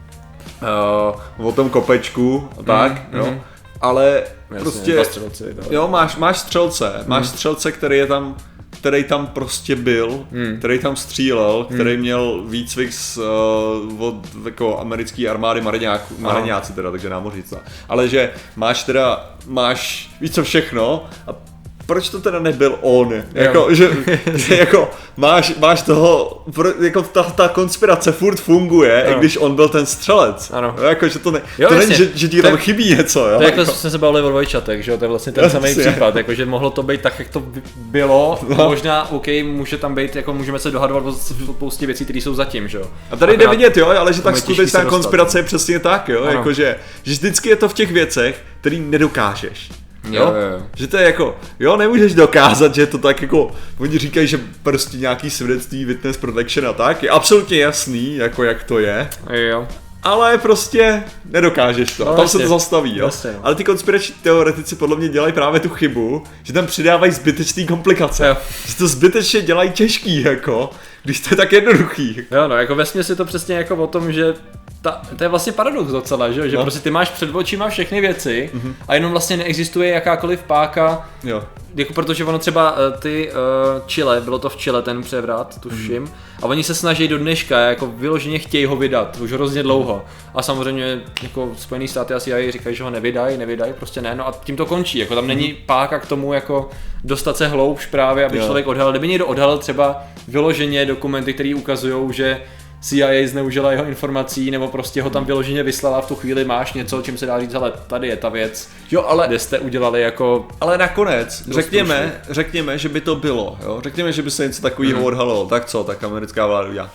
uh, 1.39 1.47
o 1.47 1.53
tom 1.53 1.71
kopečku 1.71 2.49
a 2.61 2.63
tak, 2.63 2.93
Hmm, 2.93 3.21
jo? 3.21 3.25
hmm. 3.25 3.41
Ale 3.81 4.23
Jasně, 4.51 4.63
prostě, 4.71 5.05
střelci, 5.05 5.45
to- 5.55 5.75
jo, 5.75 5.89
máš, 5.89 6.17
máš 6.17 6.39
střelce, 6.39 6.93
Hmm. 6.97 7.05
máš 7.07 7.29
střelce, 7.29 7.73
který 7.73 7.99
je 7.99 8.07
tam, 8.07 8.37
který 8.83 9.05
tam 9.05 9.27
prostě 9.27 9.77
byl, 9.77 10.25
Hmm. 10.33 10.57
který 10.59 10.79
tam 10.79 10.97
střílel, 10.97 11.65
který 11.75 11.97
měl 11.97 12.43
výcvik 12.47 12.93
z, 12.93 13.17
uh, 13.19 14.03
od 14.03 14.17
jako 14.45 14.79
americké 14.81 15.29
armády 15.29 15.61
mariňáků, 15.61 16.15
mariňáci 16.19 16.73
teda, 16.73 16.91
takže 16.91 17.11
námořnictva. 17.11 17.59
Ale 17.89 18.09
že 18.09 18.31
máš 18.57 18.85
teda, 18.85 19.31
máš 19.47 20.11
víc 20.21 20.35
co 20.35 20.45
všechno 20.45 21.05
a 21.27 21.52
proč 21.93 22.09
to 22.09 22.21
teda 22.21 22.39
nebyl 22.39 22.79
on? 22.81 23.13
Jako, 23.35 23.75
že, 23.75 23.91
že 24.35 24.57
jako 24.57 24.91
máš, 25.17 25.53
máš 25.59 25.83
toho, 25.83 26.43
jako 26.81 27.03
ta, 27.03 27.23
ta 27.23 27.49
konspirace 27.49 28.13
furt 28.13 28.41
funguje, 28.41 29.05
Ano. 29.07 29.17
i 29.17 29.19
když 29.19 29.37
on 29.37 29.55
byl 29.55 29.69
ten 29.69 29.87
střelec. 29.87 30.51
Ano. 30.55 30.75
Jo, 30.79 30.85
Jako, 30.85 31.09
že 31.09 31.19
to, 31.19 31.31
ne, 31.31 31.43
Jo, 31.59 31.69
to 31.69 31.75
není, 31.75 31.95
že, 31.95 32.09
že 32.15 32.29
ti 32.29 32.43
tam 32.43 32.57
chybí 32.57 32.95
něco, 32.97 33.29
jo? 33.29 33.37
To 33.37 33.43
je 33.43 33.49
jako 33.49 33.61
jako, 33.61 33.73
jsme 33.73 33.91
se 33.91 33.99
bavili 33.99 34.23
o 34.23 34.29
dvojčatech, 34.29 34.85
že 34.85 34.91
jo, 34.91 34.99
to 34.99 35.05
je 35.05 35.09
vlastně 35.09 35.33
ten 35.33 35.51
samý 35.51 35.75
případ, 35.75 36.17
jako, 36.17 36.35
že 36.35 36.47
mohlo 36.47 36.71
to 36.71 36.83
být 36.83 37.01
tak, 37.01 37.19
jak 37.19 37.29
to 37.29 37.41
by- 37.41 37.63
bylo, 37.77 38.39
No. 38.49 38.57
možná, 38.69 39.11
OK, 39.11 39.27
může 39.45 39.79
tam 39.79 39.95
být, 39.95 40.17
jako 40.17 40.33
můžeme 40.33 40.59
se 40.59 40.71
dohadovat 40.71 41.05
o 41.07 41.13
spoustě 41.13 41.87
věcí, 41.87 42.05
které 42.05 42.19
jsou 42.19 42.35
zatím, 42.35 42.69
že 42.69 42.79
jo. 42.79 42.85
A 43.11 43.17
tady 43.17 43.37
jde 43.37 43.49
vidět, 43.49 43.77
jo, 43.77 43.87
ale 43.89 44.13
že 44.13 44.23
tak 44.23 44.37
skutečná 44.37 44.85
konspirace 44.85 45.39
je 45.39 45.43
přesně 45.43 45.79
tak, 45.79 46.09
jo, 46.09 46.23
Ano. 46.23 46.31
jakože, 46.33 46.77
že 47.03 47.13
vždycky 47.13 47.49
je 47.49 47.57
to 47.57 47.69
v 47.69 47.75
těch 47.75 47.93
věcech, 47.93 48.43
který 48.61 48.81
nedokážeš. 48.81 49.71
Jo? 50.11 50.23
Jo, 50.23 50.35
jo, 50.35 50.51
jo. 50.59 50.63
Že 50.77 50.87
to 50.87 50.97
je 50.97 51.03
jako, 51.05 51.37
jo, 51.61 51.77
nemůžeš 51.77 52.15
dokázat, 52.15 52.75
že 52.75 52.87
to 52.87 52.99
tak 52.99 53.23
jako, 53.23 53.51
oni 53.79 53.99
říkají, 53.99 54.27
že 54.27 54.41
prostě 54.63 54.97
nějaký 54.97 55.31
svědectví 55.31 55.85
witness 55.85 56.17
protection 56.17 56.67
a 56.69 56.73
tak, 56.73 57.03
je 57.03 57.11
absolutně 57.11 57.59
jasný, 57.59 58.17
jako 58.17 58.45
jak 58.45 58.65
to 58.65 58.79
je, 58.79 59.09
Jo. 59.31 59.69
ale 60.03 60.39
prostě 60.39 61.03
nedokážeš 61.25 61.97
to. 61.97 62.05
No, 62.05 62.11
No, 62.11 62.17
tam 62.17 62.29
se 62.29 62.37
jasně. 62.37 62.45
to 62.49 62.49
zastaví, 62.59 62.99
jo. 62.99 63.05
Jasně, 63.05 63.31
no. 63.33 63.39
Ale 63.43 63.55
ty 63.55 63.65
konspirační 63.65 64.15
teoretici 64.23 64.77
podle 64.77 64.97
mě 64.97 65.09
dělají 65.09 65.33
právě 65.33 65.61
tu 65.61 65.69
chybu, 65.69 66.23
že 66.43 66.53
tam 66.53 66.67
přidávají 66.67 67.13
zbytečné 67.13 67.65
komplikace. 67.65 68.27
Jo. 68.29 68.37
Že 68.67 68.75
to 68.75 68.89
zbytečně 68.89 69.41
dělají 69.41 69.71
těžký, 69.71 70.23
jako, 70.23 70.71
když 71.05 71.21
to 71.21 71.29
je 71.33 71.37
tak 71.37 71.53
jednoduchý. 71.53 72.17
Jo, 72.31 72.49
no, 72.49 72.57
jako 72.57 72.75
ve 72.75 72.85
je 73.09 73.15
to 73.17 73.25
přesně 73.25 73.55
jako 73.57 73.77
o 73.77 73.87
tom, 73.87 74.13
že 74.13 74.35
ta, 74.83 75.03
to 75.17 75.25
je 75.25 75.29
vlastně 75.29 75.53
paradox 75.53 75.93
docela, 75.93 76.31
že, 76.31 76.51
že 76.51 76.57
no. 76.57 76.63
prostě 76.63 76.81
ty 76.81 76.91
máš 76.91 77.11
před 77.11 77.35
očima 77.35 77.69
všechny 77.69 78.01
věci 78.01 78.51
mm-hmm. 78.55 78.75
a 78.89 78.95
jenom 78.95 79.11
vlastně 79.11 79.37
neexistuje 79.37 79.91
jakákoliv 79.91 80.43
páka, 80.43 81.09
jo. 81.25 81.45
jako 81.75 81.93
protože 81.93 82.25
ono 82.25 82.39
třeba 82.39 82.73
uh, 82.73 82.79
ty 82.99 83.31
uh, 83.31 83.87
Chile, 83.87 84.21
bylo 84.21 84.39
to 84.39 84.49
v 84.49 84.57
Chile 84.57 84.83
ten 84.83 85.03
převrat, 85.03 85.61
tuším, 85.61 86.05
mm-hmm. 86.05 86.43
a 86.43 86.47
oni 86.47 86.63
se 86.63 86.75
snaží 86.75 87.09
do 87.09 87.19
dneška, 87.19 87.59
jako 87.61 87.87
vyloženě 87.87 88.39
chtějí 88.39 88.65
ho 88.65 88.77
vydat, 88.77 89.17
už 89.21 89.33
hrozně 89.33 89.63
dlouho. 89.63 90.05
A 90.35 90.43
samozřejmě 90.43 91.01
jako 91.23 91.53
Spojený 91.57 91.89
státy 91.89 92.15
asi 92.15 92.35
aj 92.35 92.53
říkají, 92.53 92.77
že 92.77 92.85
ho 92.85 92.91
nevydají, 92.91 93.39
nevydají, 93.39 93.73
prostě 93.73 94.01
ne, 94.03 94.15
no 94.15 94.29
a 94.29 94.35
tím 94.45 94.57
to 94.57 94.67
končí, 94.67 94.99
jako 94.99 95.15
tam 95.15 95.27
není 95.27 95.49
mm-hmm. 95.49 95.67
páka 95.67 95.99
k 95.99 96.07
tomu 96.07 96.33
jako 96.33 96.71
dostat 97.05 97.37
se 97.37 97.49
hloubš 97.49 97.87
právě, 97.87 98.27
aby 98.27 98.39
jo. 98.39 98.45
člověk 98.45 98.67
odhalil, 98.67 98.93
kdyby 98.93 99.09
někdo 99.09 99.27
odhalil 99.27 99.59
třeba 99.59 100.03
vyloženě 100.29 100.87
dokumenty, 100.87 101.35
které 101.35 101.55
ukazují, 101.55 102.13
že 102.13 102.41
CIA 102.83 103.29
zneužila 103.29 103.73
jeho 103.73 103.85
informací 103.85 104.51
nebo 104.51 104.69
prostě 104.69 105.03
ho 105.03 105.11
tam 105.11 105.25
vyloženě 105.25 105.63
vyslala 105.63 106.01
v 106.01 106.07
tu 106.07 106.15
chvíli 106.15 106.45
máš 106.45 106.73
něco, 106.73 107.03
čím 107.03 107.19
se 107.19 107.27
dá 107.27 107.41
říct, 107.41 107.55
ale 107.55 107.73
tady 107.87 108.09
je 108.09 108.17
ta 108.17 108.29
věc, 108.29 108.69
jo, 108.91 109.05
ale, 109.07 109.29
kde 109.29 109.39
jste 109.39 109.59
udělali 109.59 110.03
jako... 110.03 110.49
Ale 110.61 110.79
nakonec, 110.79 111.43
řekněme, 111.51 112.21
řekněme, 112.31 112.79
že 112.79 112.89
by 112.89 113.01
to 113.01 113.17
bylo, 113.17 113.59
jo? 113.63 113.81
řekněme, 113.83 114.13
že 114.13 114.23
by 114.23 114.31
se 114.31 114.47
něco 114.47 114.63
takového 114.63 115.01
mm. 115.01 115.05
odhalilo, 115.05 115.47
tak 115.47 115.65
co, 115.65 115.85
tak 115.85 116.05
americká 116.05 116.47
vláda 116.47 116.69
udělá. 116.69 116.91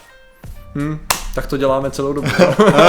Hmm, 0.75 0.99
tak 1.35 1.47
to 1.47 1.57
děláme 1.57 1.91
celou 1.91 2.13
dobu. 2.13 2.27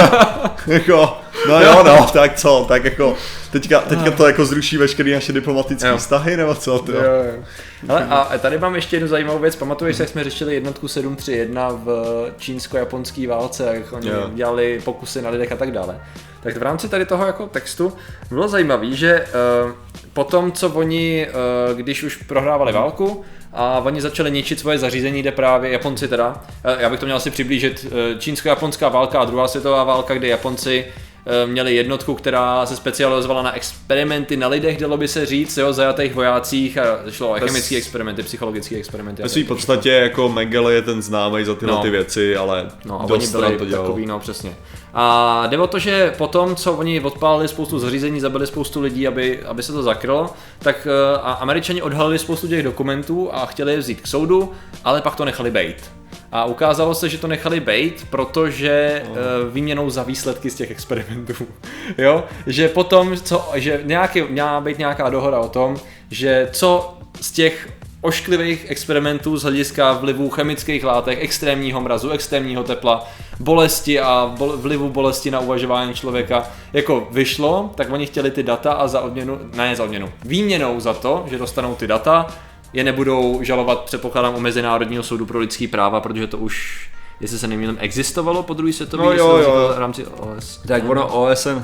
jako, 0.67 1.17
no 1.47 1.61
jo, 1.61 1.83
no, 1.83 2.07
tak 2.13 2.35
co, 2.35 2.65
tak 2.67 2.83
jako, 2.83 3.15
teďka, 3.51 3.79
teďka 3.79 4.11
to 4.11 4.27
jako 4.27 4.45
zruší 4.45 4.77
veškeré 4.77 5.11
naše 5.11 5.33
diplomatické 5.33 5.97
vztahy, 5.97 6.37
nebo 6.37 6.55
co? 6.55 6.79
To? 6.79 6.91
Jo, 6.91 7.01
jo. 7.01 7.43
Ale 7.89 8.05
a 8.05 8.37
tady 8.37 8.57
mám 8.57 8.75
ještě 8.75 8.95
jednu 8.95 9.07
zajímavou 9.07 9.39
věc, 9.39 9.55
pamatuješ 9.55 9.95
se, 9.95 10.03
jak 10.03 10.09
jsme 10.09 10.23
řešili 10.23 10.53
jednotku 10.53 10.87
731 10.87 11.69
v 11.69 12.31
čínsko-japonské 12.37 13.27
válce, 13.27 13.71
jak 13.73 13.93
oni 13.93 14.09
jo. 14.09 14.29
dělali 14.33 14.81
pokusy 14.85 15.21
na 15.21 15.29
lidech 15.29 15.51
a 15.51 15.55
tak 15.55 15.71
dále. 15.71 16.01
Tak 16.41 16.57
v 16.57 16.63
rámci 16.63 16.89
tady 16.89 17.05
toho 17.05 17.25
jako 17.25 17.47
textu 17.47 17.93
bylo 18.31 18.47
zajímavé, 18.47 18.91
že 18.91 19.25
uh, 19.65 19.71
potom, 20.13 20.51
co 20.51 20.69
oni, 20.69 21.27
uh, 21.69 21.77
když 21.77 22.03
už 22.03 22.15
prohrávali 22.15 22.73
válku, 22.73 23.23
a 23.53 23.79
oni 23.79 24.01
začali 24.01 24.31
ničit 24.31 24.59
svoje 24.59 24.77
zařízení, 24.77 25.21
kde 25.21 25.31
právě 25.31 25.71
Japonci 25.71 26.07
teda, 26.07 26.43
já 26.79 26.89
bych 26.89 26.99
to 26.99 27.05
měl 27.05 27.17
asi 27.17 27.31
přiblížit, 27.31 27.93
čínsko-japonská 28.19 28.89
válka 28.89 29.19
a 29.19 29.25
druhá 29.25 29.47
světová 29.47 29.83
válka, 29.83 30.13
kde 30.13 30.27
Japonci 30.27 30.85
Eh, 30.85 31.08
měli 31.45 31.75
jednotku, 31.75 32.15
která 32.15 32.65
se 32.65 32.75
specializovala 32.75 33.41
na 33.41 33.55
experimenty 33.55 34.37
na 34.37 34.47
lidech, 34.47 34.77
dalo 34.77 34.97
by 34.97 35.07
se 35.07 35.25
říct, 35.25 35.57
jo, 35.57 35.73
zajatých 35.73 36.13
vojácích 36.13 36.77
a 36.77 36.83
šlo 37.09 37.29
o 37.29 37.33
chemické 37.33 37.77
experimenty, 37.77 38.23
psychologické 38.23 38.75
experimenty. 38.75 39.23
Ve 39.23 39.29
své 39.29 39.43
podstatě 39.43 39.89
jako 39.89 40.29
Mengele 40.29 40.73
je 40.73 40.81
ten 40.81 41.01
známý 41.01 41.45
za 41.45 41.55
tyhle 41.55 41.75
no. 41.75 41.81
ty 41.81 41.89
věci, 41.89 42.35
ale 42.35 42.67
no, 42.85 43.01
a 43.01 43.03
oni 43.03 43.27
byli 43.27 43.57
to 43.57 43.65
dělal. 43.65 43.85
takový, 43.85 44.05
no 44.05 44.19
přesně. 44.19 44.55
A 44.93 45.47
jde 45.47 45.57
o 45.57 45.67
to, 45.67 45.79
že 45.79 46.13
potom, 46.17 46.55
co 46.55 46.73
oni 46.73 47.01
odpálili 47.01 47.47
spoustu 47.47 47.79
zařízení, 47.79 48.19
zabili 48.19 48.47
spoustu 48.47 48.81
lidí, 48.81 49.07
aby, 49.07 49.43
aby 49.43 49.63
se 49.63 49.73
to 49.73 49.83
zakrylo, 49.83 50.33
tak 50.59 50.87
eh, 50.87 51.19
a 51.21 51.31
američani 51.31 51.81
odhalili 51.81 52.19
spoustu 52.19 52.47
těch 52.47 52.63
dokumentů 52.63 53.29
a 53.33 53.45
chtěli 53.45 53.71
je 53.71 53.77
vzít 53.77 54.01
k 54.01 54.07
soudu, 54.07 54.51
ale 54.83 55.01
pak 55.01 55.15
to 55.15 55.25
nechali 55.25 55.51
bejt. 55.51 55.98
A 56.31 56.45
ukázalo 56.45 56.95
se, 56.95 57.09
že 57.09 57.17
to 57.17 57.27
nechali 57.27 57.59
bejt, 57.59 58.07
protože 58.09 59.03
uh, 59.09 59.17
výměnou 59.53 59.89
za 59.89 60.03
výsledky 60.03 60.49
z 60.49 60.55
těch 60.55 60.71
experimentů. 60.71 61.33
jo? 61.97 62.23
Že 62.47 62.67
potom, 62.67 63.17
co, 63.17 63.49
že 63.55 63.81
nějaký, 63.83 64.21
měla 64.21 64.61
být 64.61 64.77
nějaká 64.77 65.09
dohoda 65.09 65.39
o 65.39 65.49
tom, 65.49 65.77
že 66.11 66.49
co 66.51 66.97
z 67.21 67.31
těch 67.31 67.69
ošklivých 68.01 68.71
experimentů 68.71 69.37
z 69.37 69.43
hlediska 69.43 69.93
vlivu 69.93 70.29
chemických 70.29 70.83
látek, 70.83 71.19
extrémního 71.21 71.81
mrazu, 71.81 72.09
extrémního 72.09 72.63
tepla, 72.63 73.07
bolesti 73.39 73.99
a 73.99 74.33
bol, 74.37 74.57
vlivu 74.57 74.89
bolesti 74.89 75.31
na 75.31 75.39
uvažování 75.39 75.93
člověka 75.93 76.47
jako 76.73 77.07
vyšlo, 77.11 77.71
tak 77.75 77.91
oni 77.91 78.05
chtěli 78.05 78.31
ty 78.31 78.43
data 78.43 78.73
a 78.73 78.87
za 78.87 79.01
odměnu, 79.01 79.39
ne 79.55 79.75
za 79.75 79.83
odměnu, 79.83 80.09
výměnou 80.25 80.79
za 80.79 80.93
to, 80.93 81.25
že 81.29 81.37
dostanou 81.37 81.75
ty 81.75 81.87
data, 81.87 82.27
je 82.73 82.83
nebudou 82.83 83.39
žalovat, 83.43 83.83
předpokládám, 83.83 84.35
u 84.35 84.39
Mezinárodního 84.39 85.03
soudu 85.03 85.25
pro 85.25 85.39
lidský 85.39 85.67
práva, 85.67 86.01
protože 86.01 86.27
to 86.27 86.37
už, 86.37 86.87
jestli 87.19 87.37
se 87.37 87.47
nemýlím, 87.47 87.77
existovalo 87.79 88.43
po 88.43 88.53
druhé 88.53 88.73
světové 88.73 89.03
no, 89.03 89.11
jo, 89.11 89.37
jo. 89.37 89.71
v 89.75 89.79
rámci 89.79 90.05
OS. 90.05 90.61
Tak 90.67 90.89
ono 90.89 91.07
OSN, 91.07 91.63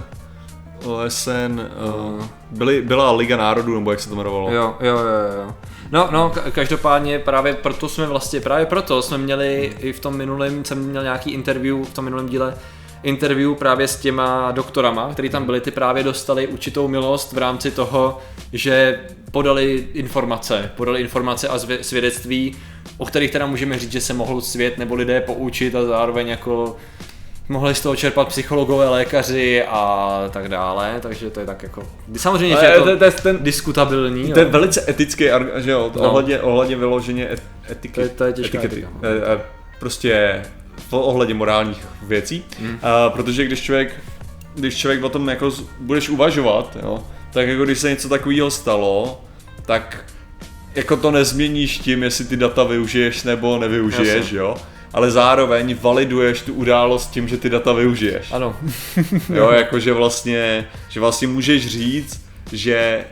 OSN, 0.86 1.60
uh, 1.60 2.26
byly, 2.52 2.82
byla 2.82 3.12
Liga 3.12 3.38
národů, 3.38 3.76
nebo 3.76 3.92
jak 3.92 4.00
se 4.00 4.10
to 4.10 4.16
jmenovalo? 4.16 4.52
Jo, 4.54 4.76
jo, 4.80 4.98
jo, 4.98 5.44
jo. 5.44 5.54
No, 5.92 6.10
no, 6.12 6.32
každopádně 6.52 7.20
právě 7.20 7.54
proto 7.54 7.90
jsme 7.90 8.06
vlastně, 8.06 8.42
právě 8.42 8.66
proto 8.66 9.02
jsme 9.02 9.18
měli 9.18 9.74
i 9.80 9.94
v 9.94 10.00
tom 10.00 10.18
minulém, 10.18 10.66
jsem 10.66 10.80
měl 10.80 11.04
nějaký 11.04 11.32
interview 11.32 11.84
v 11.84 11.94
tom 11.94 12.06
minulém 12.06 12.30
díle 12.30 12.56
interview 13.04 13.56
právě 13.56 13.88
s 13.88 13.96
těma 13.96 14.52
doktorama, 14.52 15.10
který 15.14 15.30
tam 15.30 15.46
byli, 15.46 15.62
ty 15.62 15.72
právě 15.72 16.04
dostali 16.04 16.48
určitou 16.48 16.88
milost 16.88 17.34
v 17.34 17.38
rámci 17.38 17.72
toho, 17.72 18.20
že 18.54 19.00
podali 19.32 19.88
informace, 19.94 20.72
podali 20.76 21.02
informace 21.02 21.48
a 21.48 21.60
svědectví, 21.82 22.56
o 22.98 23.06
kterých 23.06 23.32
teda 23.32 23.46
můžeme 23.46 23.80
říct, 23.80 23.92
že 23.92 24.02
se 24.02 24.14
mohl 24.14 24.42
svět 24.42 24.78
nebo 24.78 24.96
lidé 24.96 25.22
poučit 25.22 25.76
a 25.76 25.86
zároveň 25.86 26.28
jako 26.28 26.76
mohli 27.50 27.76
z 27.76 27.82
toho 27.82 27.96
čerpat 27.96 28.28
psychologové, 28.28 28.90
lékaři 28.90 29.64
a 29.64 30.30
tak 30.34 30.50
dále, 30.50 31.00
takže 31.02 31.30
to 31.30 31.40
je 31.40 31.46
tak 31.46 31.64
jako, 31.64 31.84
samozřejmě, 32.18 32.56
že 32.60 32.66
je 32.66 32.80
to, 32.80 32.86
to, 32.86 32.98
to 32.98 33.04
je 33.04 33.12
ten, 33.12 33.38
diskutabilní. 33.42 34.34
To 34.34 34.40
je 34.40 34.46
velice 34.46 34.86
etický, 34.90 35.26
že 35.56 35.72
jo, 35.72 35.92
no. 35.96 36.02
ohledně, 36.02 36.40
ohledně 36.40 36.76
vyloženě 36.76 37.30
etiky. 37.72 37.94
To 37.94 38.02
je, 38.02 38.10
to 38.10 38.24
je 38.24 38.34
těžká 38.34 38.58
etikety. 38.58 38.82
Etika. 38.82 39.00
No. 39.02 39.10
E, 39.10 39.34
e, 39.34 39.42
prostě 39.80 40.42
v 40.78 40.94
ohledně 40.94 41.34
morálních 41.34 41.88
věcí, 42.02 42.44
mm. 42.60 42.80
a, 42.82 43.10
protože 43.10 43.46
když 43.46 43.62
člověk, 43.62 44.04
když 44.56 44.78
člověk 44.78 45.04
o 45.04 45.10
tom 45.10 45.30
jako 45.30 45.52
budeš 45.80 46.10
uvažovat, 46.10 46.78
jo, 46.84 47.04
tak 47.34 47.48
jako 47.48 47.66
když 47.66 47.80
se 47.80 47.90
něco 47.90 48.10
takového 48.10 48.52
stalo, 48.52 49.22
tak 49.66 50.06
jako 50.76 50.98
to 50.98 51.12
nezměníš 51.12 51.78
tím, 51.78 52.04
jestli 52.04 52.26
ty 52.26 52.38
data 52.38 52.64
využiješ 52.64 53.24
nebo 53.24 53.58
nevyužiješ, 53.60 54.16
Jasně. 54.16 54.38
jo 54.38 54.58
ale 54.96 55.12
zároveň 55.12 55.78
validuješ 55.82 56.42
tu 56.42 56.54
událost 56.54 57.12
tím, 57.12 57.28
že 57.28 57.38
ty 57.38 57.50
data 57.50 57.74
využiješ. 57.74 58.32
Ano. 58.32 58.56
jo, 59.34 59.52
jakože 59.52 59.94
vlastně, 59.94 60.68
že 60.90 61.00
vlastně 61.00 61.28
můžeš 61.28 61.68
říct, 61.68 62.26
že 62.52 63.06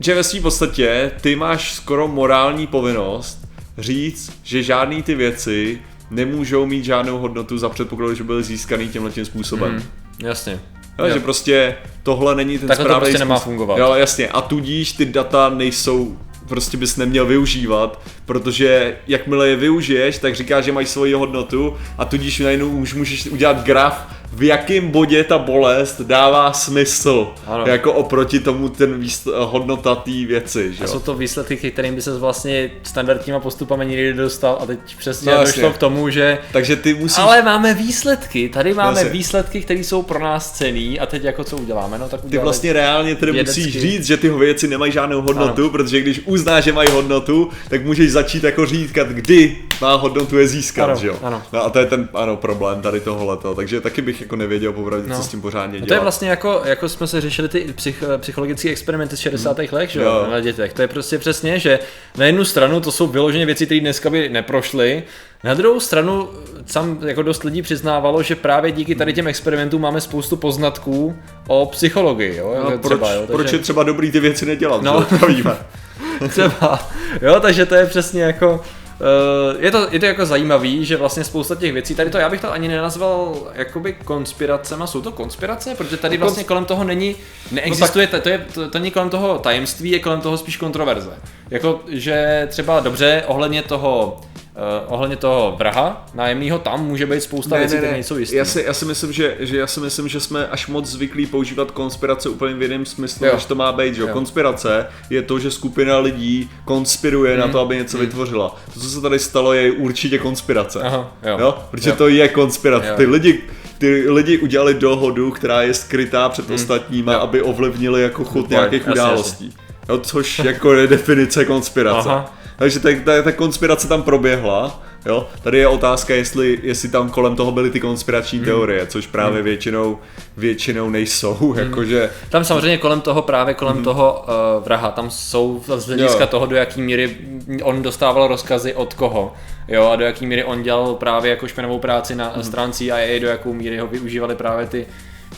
že 0.00 0.14
ve 0.14 0.24
své 0.24 0.40
podstatě 0.40 1.10
ty 1.20 1.36
máš 1.36 1.74
skoro 1.74 2.08
morální 2.08 2.66
povinnost 2.66 3.48
říct, 3.78 4.32
že 4.42 4.62
žádný 4.62 5.02
ty 5.02 5.14
věci 5.14 5.78
nemůžou 6.10 6.66
mít 6.66 6.84
žádnou 6.84 7.18
hodnotu 7.18 7.58
za 7.58 7.68
předpokladu, 7.68 8.14
že 8.14 8.24
byly 8.24 8.42
získaný 8.42 8.88
tímhle 8.88 9.10
tím 9.10 9.24
způsobem. 9.24 9.72
Mm, 9.72 9.82
jasně. 10.28 10.60
Jo, 10.98 11.06
jo. 11.06 11.14
Že 11.14 11.20
prostě 11.20 11.76
tohle 12.02 12.34
není 12.34 12.58
ten 12.58 12.68
Takhle 12.68 12.84
správný 12.84 13.00
to 13.00 13.04
prostě 13.04 13.18
nemá 13.18 13.38
fungovat. 13.38 13.78
Jo, 13.78 13.94
jasně. 13.94 14.28
A 14.28 14.40
tudíž 14.40 14.92
ty 14.92 15.06
data 15.06 15.48
nejsou 15.48 16.18
prostě 16.48 16.76
bys 16.76 16.96
neměl 16.96 17.26
využívat, 17.26 18.00
protože 18.30 18.96
jakmile 19.06 19.48
je 19.48 19.56
využiješ, 19.56 20.18
tak 20.18 20.34
říkáš, 20.34 20.64
že 20.64 20.72
mají 20.72 20.86
svoji 20.86 21.12
hodnotu 21.12 21.76
a 21.98 22.04
tudíž 22.04 22.38
najednou 22.38 22.68
už 22.68 22.94
můžeš 22.94 23.26
udělat 23.26 23.64
graf, 23.64 24.06
v 24.32 24.42
jakém 24.42 24.90
bodě 24.90 25.24
ta 25.24 25.38
bolest 25.38 26.00
dává 26.00 26.52
smysl, 26.52 27.28
ano. 27.46 27.64
jako 27.66 27.92
oproti 27.92 28.40
tomu 28.40 28.68
ten 28.68 29.00
výsl- 29.00 29.32
hodnota 29.44 29.94
té 29.94 30.10
věci. 30.10 30.74
Že? 30.74 30.84
A 30.84 30.86
jsou 30.86 31.00
to 31.00 31.14
výsledky, 31.14 31.70
kterým 31.70 31.94
by 31.94 32.02
se 32.02 32.18
vlastně 32.18 32.70
standardníma 32.82 33.40
postupami 33.40 33.86
nikdy 33.86 34.12
dostal 34.12 34.58
a 34.60 34.66
teď 34.66 34.78
přesně 34.98 35.32
no, 35.32 35.40
došlo 35.40 35.70
k 35.70 35.78
tomu, 35.78 36.10
že 36.10 36.38
Takže 36.52 36.76
ty 36.76 36.94
musíš... 36.94 37.18
ale 37.18 37.42
máme 37.42 37.74
výsledky, 37.74 38.48
tady 38.48 38.74
máme 38.74 39.00
jasně. 39.00 39.12
výsledky, 39.12 39.60
které 39.60 39.80
jsou 39.80 40.02
pro 40.02 40.18
nás 40.18 40.52
cený 40.52 41.00
a 41.00 41.06
teď 41.06 41.24
jako 41.24 41.44
co 41.44 41.56
uděláme, 41.56 41.98
no 41.98 42.08
tak 42.08 42.20
Ty 42.30 42.38
vlastně 42.38 42.72
reálně 42.72 43.14
tedy 43.14 43.32
vědecky. 43.32 43.60
musíš 43.60 43.82
říct, 43.82 44.06
že 44.06 44.16
ty 44.16 44.28
věci 44.28 44.68
nemají 44.68 44.92
žádnou 44.92 45.22
hodnotu, 45.22 45.62
ano. 45.62 45.70
protože 45.70 46.00
když 46.00 46.20
uznáš, 46.24 46.64
že 46.64 46.72
mají 46.72 46.90
hodnotu, 46.90 47.48
tak 47.68 47.84
můžeš 47.84 48.12
začít 48.22 48.44
jako 48.44 48.66
říkat, 48.66 49.08
kdy 49.08 49.56
má 49.80 49.94
hodnotu 49.94 50.38
je 50.38 50.48
získat, 50.48 50.84
ano, 50.84 50.96
že 50.96 51.06
jo? 51.06 51.16
Ano. 51.22 51.42
No 51.52 51.64
a 51.64 51.70
to 51.70 51.78
je 51.78 51.86
ten 51.86 52.08
ano, 52.14 52.36
problém 52.36 52.82
tady 52.82 53.00
tohohle, 53.00 53.36
takže 53.56 53.80
taky 53.80 54.02
bych 54.02 54.20
jako 54.20 54.36
nevěděl 54.36 54.72
popravdě, 54.72 55.08
no. 55.08 55.16
co 55.16 55.22
s 55.22 55.28
tím 55.28 55.40
pořádně 55.40 55.78
dělat. 55.78 55.88
to 55.88 55.94
je 55.94 56.00
vlastně 56.00 56.30
jako, 56.30 56.62
jako 56.64 56.88
jsme 56.88 57.06
se 57.06 57.20
řešili 57.20 57.48
ty 57.48 57.72
psych, 57.74 58.04
psychologické 58.18 58.70
experimenty 58.70 59.16
z 59.16 59.20
60. 59.20 59.58
Hmm. 59.58 59.68
let, 59.72 59.90
že 59.90 60.02
jo, 60.02 60.26
na 60.30 60.40
dětech. 60.40 60.72
To 60.72 60.82
je 60.82 60.88
prostě 60.88 61.18
přesně, 61.18 61.58
že 61.58 61.78
na 62.16 62.26
jednu 62.26 62.44
stranu 62.44 62.80
to 62.80 62.92
jsou 62.92 63.06
vyloženě 63.06 63.46
věci, 63.46 63.66
které 63.66 63.80
dneska 63.80 64.10
by 64.10 64.28
neprošly, 64.28 65.02
na 65.44 65.54
druhou 65.54 65.80
stranu 65.80 66.28
sam 66.66 66.98
jako 67.06 67.22
dost 67.22 67.44
lidí 67.44 67.62
přiznávalo, 67.62 68.22
že 68.22 68.36
právě 68.36 68.72
díky 68.72 68.94
tady 68.94 69.12
těm 69.12 69.26
experimentům 69.26 69.82
máme 69.82 70.00
spoustu 70.00 70.36
poznatků 70.36 71.16
o 71.46 71.66
psychologii. 71.66 72.36
Jo? 72.36 72.56
No, 72.64 72.78
proč, 72.78 72.80
třeba, 72.82 73.12
jo? 73.12 73.20
Takže... 73.20 73.32
proč 73.34 73.52
je 73.52 73.58
třeba 73.58 73.82
dobrý 73.82 74.10
ty 74.10 74.20
věci 74.20 74.46
nedělat? 74.46 74.82
No, 74.82 75.06
třeba. 76.28 76.88
Jo, 77.22 77.40
takže 77.40 77.66
to 77.66 77.74
je 77.74 77.86
přesně 77.86 78.22
jako 78.22 78.60
Uh, 79.00 79.62
je, 79.64 79.70
to, 79.70 79.88
je 79.90 80.00
to 80.00 80.06
jako 80.06 80.26
zajímavý, 80.26 80.84
že 80.84 80.96
vlastně 80.96 81.24
spousta 81.24 81.54
těch 81.54 81.72
věcí, 81.72 81.94
tady 81.94 82.10
to 82.10 82.18
já 82.18 82.28
bych 82.28 82.40
to 82.40 82.52
ani 82.52 82.68
nenazval 82.68 83.36
jakoby 83.54 83.92
konspiracema, 83.92 84.86
jsou 84.86 85.02
to 85.02 85.12
konspirace, 85.12 85.74
protože 85.74 85.96
tady 85.96 86.18
no, 86.18 86.20
vlastně 86.20 86.44
kolem 86.44 86.64
toho 86.64 86.84
není, 86.84 87.16
neexistuje, 87.52 88.06
no 88.06 88.10
tak... 88.10 88.22
to, 88.22 88.28
je, 88.28 88.46
to, 88.54 88.70
to 88.70 88.78
není 88.78 88.90
kolem 88.90 89.10
toho 89.10 89.38
tajemství, 89.38 89.90
je 89.90 89.98
kolem 89.98 90.20
toho 90.20 90.38
spíš 90.38 90.56
kontroverze. 90.56 91.10
Jako, 91.50 91.80
že 91.88 92.46
třeba 92.50 92.80
dobře, 92.80 93.24
ohledně 93.26 93.62
toho 93.62 94.20
Uh, 94.50 94.92
ohledně 94.94 95.16
toho 95.16 95.54
vraha 95.58 96.06
nájemného, 96.14 96.58
tam 96.58 96.86
může 96.86 97.06
být 97.06 97.22
spousta 97.22 97.56
věcí, 97.56 97.76
které 97.76 97.92
nejsou 97.92 98.16
jistý. 98.16 98.36
Já 98.36 98.44
si, 98.44 98.62
já 98.66 98.74
si 98.74 98.84
myslím, 98.84 99.12
že, 99.12 99.36
že 99.40 99.58
já 99.58 99.66
si 99.66 99.80
myslím, 99.80 100.08
že 100.08 100.20
jsme 100.20 100.46
až 100.48 100.66
moc 100.66 100.86
zvyklí 100.86 101.26
používat 101.26 101.70
konspirace 101.70 102.28
úplně 102.28 102.54
v 102.54 102.62
jiném 102.62 102.86
smyslu, 102.86 103.26
jo. 103.26 103.32
než 103.34 103.44
to 103.44 103.54
má 103.54 103.72
být. 103.72 103.94
Že? 103.94 104.02
Jo. 104.02 104.08
Konspirace 104.08 104.86
je 105.10 105.22
to, 105.22 105.38
že 105.38 105.50
skupina 105.50 105.98
lidí 105.98 106.50
konspiruje 106.64 107.34
mm. 107.34 107.40
na 107.40 107.48
to, 107.48 107.60
aby 107.60 107.76
něco 107.76 107.96
mm. 107.96 108.00
vytvořila. 108.00 108.56
To, 108.74 108.80
co 108.80 108.90
se 108.90 109.00
tady 109.00 109.18
stalo, 109.18 109.52
je 109.52 109.72
určitě 109.72 110.18
konspirace. 110.18 110.82
Aha, 110.82 111.16
jo. 111.22 111.38
Jo? 111.40 111.58
Protože 111.70 111.90
jo. 111.90 111.96
to 111.96 112.08
je 112.08 112.28
konspirace. 112.28 112.88
Jo. 112.88 112.96
Ty 112.96 113.06
lidi, 113.06 113.42
ty 113.78 114.10
lidi 114.10 114.38
udělali 114.38 114.74
dohodu, 114.74 115.30
která 115.30 115.62
je 115.62 115.74
skrytá 115.74 116.28
před 116.28 116.48
mm. 116.48 116.54
ostatníma, 116.54 117.12
jo. 117.12 117.20
aby 117.20 117.42
ovlivnili 117.42 118.02
jako 118.02 118.24
chod 118.24 118.50
nějakých 118.50 118.88
událostí. 118.88 119.54
Jo, 119.88 119.98
což 119.98 120.38
jako 120.38 120.74
je 120.74 120.86
definice 120.86 121.44
konspirace. 121.44 122.08
Aha. 122.08 122.39
Takže 122.60 122.80
ta, 122.80 122.88
ta, 123.04 123.22
ta 123.22 123.32
konspirace 123.32 123.88
tam 123.88 124.02
proběhla. 124.02 124.82
Jo? 125.06 125.28
Tady 125.42 125.58
je 125.58 125.68
otázka, 125.68 126.14
jestli, 126.14 126.58
jestli 126.62 126.88
tam 126.88 127.10
kolem 127.10 127.36
toho 127.36 127.52
byly 127.52 127.70
ty 127.70 127.80
konspirační 127.80 128.38
hmm. 128.38 128.44
teorie, 128.44 128.86
což 128.86 129.06
právě 129.06 129.34
hmm. 129.34 129.44
většinou, 129.44 129.98
většinou 130.36 130.90
nejsou. 130.90 131.34
Hmm. 131.50 131.58
Jakože... 131.58 132.10
Tam 132.28 132.44
samozřejmě 132.44 132.78
kolem 132.78 133.00
toho, 133.00 133.22
právě 133.22 133.54
kolem 133.54 133.74
hmm. 133.74 133.84
toho 133.84 134.24
uh, 134.58 134.64
vraha, 134.64 134.90
tam 134.90 135.10
jsou 135.10 135.62
z 135.76 135.86
hlediska 135.86 136.26
toho, 136.26 136.46
do 136.46 136.56
jaký 136.56 136.82
míry 136.82 137.16
on 137.62 137.82
dostával 137.82 138.28
rozkazy 138.28 138.74
od 138.74 138.94
koho. 138.94 139.34
Jo, 139.68 139.86
a 139.86 139.96
do 139.96 140.04
jaký 140.04 140.26
míry 140.26 140.44
on 140.44 140.62
dělal 140.62 140.94
právě 140.94 141.30
jako 141.30 141.48
špinavou 141.48 141.78
práci 141.78 142.14
na 142.14 142.28
hmm. 142.28 142.44
stránci 142.44 142.92
a 142.92 143.20
do 143.20 143.28
jakou 143.28 143.52
míry 143.52 143.78
ho 143.78 143.86
využívali 143.86 144.34
právě 144.34 144.66
ty 144.66 144.86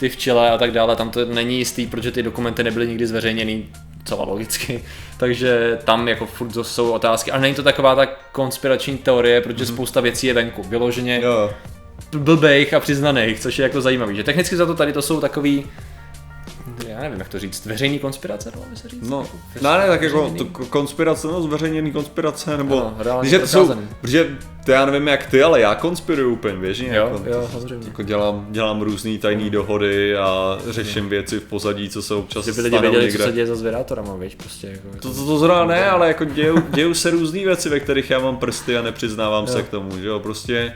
ty 0.00 0.08
včele 0.08 0.50
a 0.50 0.58
tak 0.58 0.70
dále, 0.70 0.96
tam 0.96 1.10
to 1.10 1.24
není 1.24 1.58
jistý, 1.58 1.86
protože 1.86 2.10
ty 2.10 2.22
dokumenty 2.22 2.64
nebyly 2.64 2.88
nikdy 2.88 3.06
zveřejněny, 3.06 3.66
celá 4.04 4.24
logicky, 4.24 4.84
takže 5.16 5.78
tam 5.84 6.08
jako 6.08 6.26
furt 6.26 6.56
jsou 6.62 6.90
otázky, 6.90 7.30
ale 7.30 7.40
není 7.40 7.54
to 7.54 7.62
taková 7.62 7.94
ta 7.94 8.06
konspirační 8.32 8.98
teorie, 8.98 9.40
protože 9.40 9.64
mm-hmm. 9.64 9.74
spousta 9.74 10.00
věcí 10.00 10.26
je 10.26 10.34
venku, 10.34 10.62
vyloženě 10.62 11.20
jo. 11.22 11.50
blbejch 12.16 12.74
a 12.74 12.80
přiznaných, 12.80 13.40
což 13.40 13.58
je 13.58 13.62
jako 13.62 13.80
zajímavý, 13.80 14.16
že 14.16 14.24
technicky 14.24 14.56
za 14.56 14.66
to 14.66 14.74
tady 14.74 14.92
to 14.92 15.02
jsou 15.02 15.20
takový 15.20 15.64
já 16.88 17.00
nevím, 17.00 17.18
jak 17.18 17.28
to 17.28 17.38
říct, 17.38 17.66
veřejný 17.66 17.98
konspirace, 17.98 18.50
dalo 18.50 18.66
by 18.70 18.76
se 18.76 18.88
říct? 18.88 19.08
No, 19.08 19.26
ne, 19.62 19.78
ne, 19.78 19.86
tak 19.86 20.02
jako 20.02 20.34
to 20.38 20.44
konspirace, 20.44 21.26
no, 21.26 21.42
zveřejněný 21.42 21.92
konspirace, 21.92 22.56
nebo, 22.56 22.92
no, 23.04 23.20
když 23.20 23.32
to 23.32 23.46
jsou, 23.46 23.74
protože 24.00 24.38
to 24.64 24.72
já 24.72 24.86
nevím 24.86 25.08
jak 25.08 25.26
ty, 25.26 25.42
ale 25.42 25.60
já 25.60 25.74
konspiruju 25.74 26.32
úplně 26.32 26.54
běžně, 26.54 26.96
jo, 26.96 27.10
jako, 27.12 27.30
jo, 27.30 27.48
samozřejmě. 27.52 27.86
Jako 27.86 28.02
dělám, 28.02 28.46
dělám 28.50 28.82
různé 28.82 29.18
tajné 29.18 29.50
dohody 29.50 30.16
a 30.16 30.58
řeším 30.70 31.08
věci 31.08 31.40
v 31.40 31.44
pozadí, 31.44 31.88
co 31.88 32.02
se 32.02 32.14
občas 32.14 32.44
Kdyby 32.44 32.62
lidi 32.62 32.78
věděli, 32.78 33.04
někde. 33.04 33.18
co 33.18 33.24
se 33.24 33.32
děje 33.32 33.46
za 33.46 33.56
zvěrátorama, 33.56 34.16
víš, 34.16 34.34
prostě 34.34 34.66
jako, 34.66 34.88
to, 35.00 35.14
to, 35.14 35.26
to 35.26 35.38
zrovna 35.38 35.64
ne, 35.64 35.90
ale 35.90 36.08
jako 36.08 36.24
dějou, 36.24 36.58
dějou 36.70 36.94
se 36.94 37.10
různé 37.10 37.40
věci, 37.40 37.68
ve 37.68 37.80
kterých 37.80 38.10
já 38.10 38.18
mám 38.18 38.36
prsty 38.36 38.76
a 38.76 38.82
nepřiznávám 38.82 39.44
jo. 39.44 39.52
se 39.52 39.62
k 39.62 39.68
tomu, 39.68 39.98
že 39.98 40.08
jo, 40.08 40.20
prostě 40.20 40.72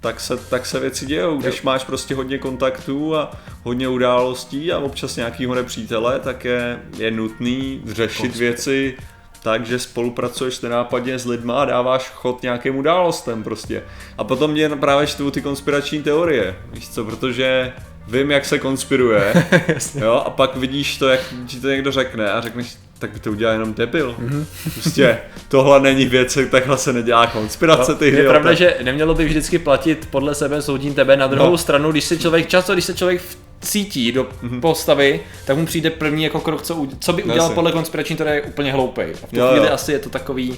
tak 0.00 0.20
se, 0.20 0.36
tak 0.36 0.66
se 0.66 0.80
věci 0.80 1.06
dějou. 1.06 1.36
Když 1.36 1.62
máš 1.62 1.84
prostě 1.84 2.14
hodně 2.14 2.38
kontaktů 2.38 3.16
a 3.16 3.30
hodně 3.62 3.88
událostí 3.88 4.72
a 4.72 4.78
občas 4.78 5.16
nějakýho 5.16 5.54
nepřítele, 5.54 6.20
tak 6.20 6.44
je, 6.44 6.78
je 6.98 7.10
nutný 7.10 7.82
řešit 7.86 8.36
věci 8.36 8.96
tak, 9.42 9.66
že 9.66 9.78
spolupracuješ 9.78 10.60
nenápadně 10.60 11.18
s 11.18 11.26
lidma 11.26 11.62
a 11.62 11.64
dáváš 11.64 12.10
chod 12.14 12.42
nějakým 12.42 12.76
událostem 12.76 13.42
prostě. 13.42 13.82
A 14.18 14.24
potom 14.24 14.50
mě 14.50 14.68
právě 14.68 15.06
čtu 15.06 15.30
ty 15.30 15.42
konspirační 15.42 16.02
teorie, 16.02 16.56
víš 16.72 16.88
co, 16.88 17.04
protože 17.04 17.72
vím, 18.08 18.30
jak 18.30 18.44
se 18.44 18.58
konspiruje, 18.58 19.46
jo, 19.94 20.22
a 20.26 20.30
pak 20.30 20.56
vidíš 20.56 20.96
to, 20.96 21.08
jak 21.08 21.20
ti 21.46 21.60
to 21.60 21.68
někdo 21.68 21.92
řekne 21.92 22.32
a 22.32 22.40
řekneš, 22.40 22.76
tak 22.98 23.10
by 23.10 23.20
to 23.20 23.30
udělal 23.30 23.52
jenom 23.52 23.74
debil. 23.74 24.16
Mm-hmm. 24.20 24.44
Prostě 24.72 25.18
tohle 25.48 25.80
není 25.80 26.06
věc, 26.06 26.38
takhle 26.50 26.78
se 26.78 26.92
nedělá 26.92 27.26
konspirace. 27.26 27.92
No, 27.92 27.98
ty 27.98 28.08
je 28.08 28.28
pravda, 28.28 28.54
že 28.54 28.76
nemělo 28.82 29.14
by 29.14 29.24
vždycky 29.24 29.58
platit 29.58 30.08
podle 30.10 30.34
sebe 30.34 30.62
soudím 30.62 30.94
tebe. 30.94 31.16
Na 31.16 31.26
druhou 31.26 31.50
no. 31.50 31.58
stranu, 31.58 31.90
když 31.90 32.04
se 32.04 32.18
člověk, 32.18 32.48
často 32.48 32.72
když 32.72 32.84
se 32.84 32.94
člověk 32.94 33.22
cítí 33.60 34.12
do 34.12 34.24
mm-hmm. 34.24 34.60
postavy, 34.60 35.20
tak 35.44 35.56
mu 35.56 35.66
přijde 35.66 35.90
první 35.90 36.24
jako 36.24 36.40
krok, 36.40 36.62
co, 36.62 36.86
co 36.98 37.12
by 37.12 37.22
udělal 37.22 37.48
Nesi. 37.48 37.54
podle 37.54 37.72
konspirační 37.72 38.16
teorie 38.16 38.42
úplně 38.42 38.72
hloupej. 38.72 39.14
A 39.22 39.26
v 39.26 39.30
tu 39.30 39.48
chvíli 39.48 39.66
jo. 39.66 39.72
asi 39.72 39.92
je 39.92 39.98
to 39.98 40.10
takový 40.10 40.56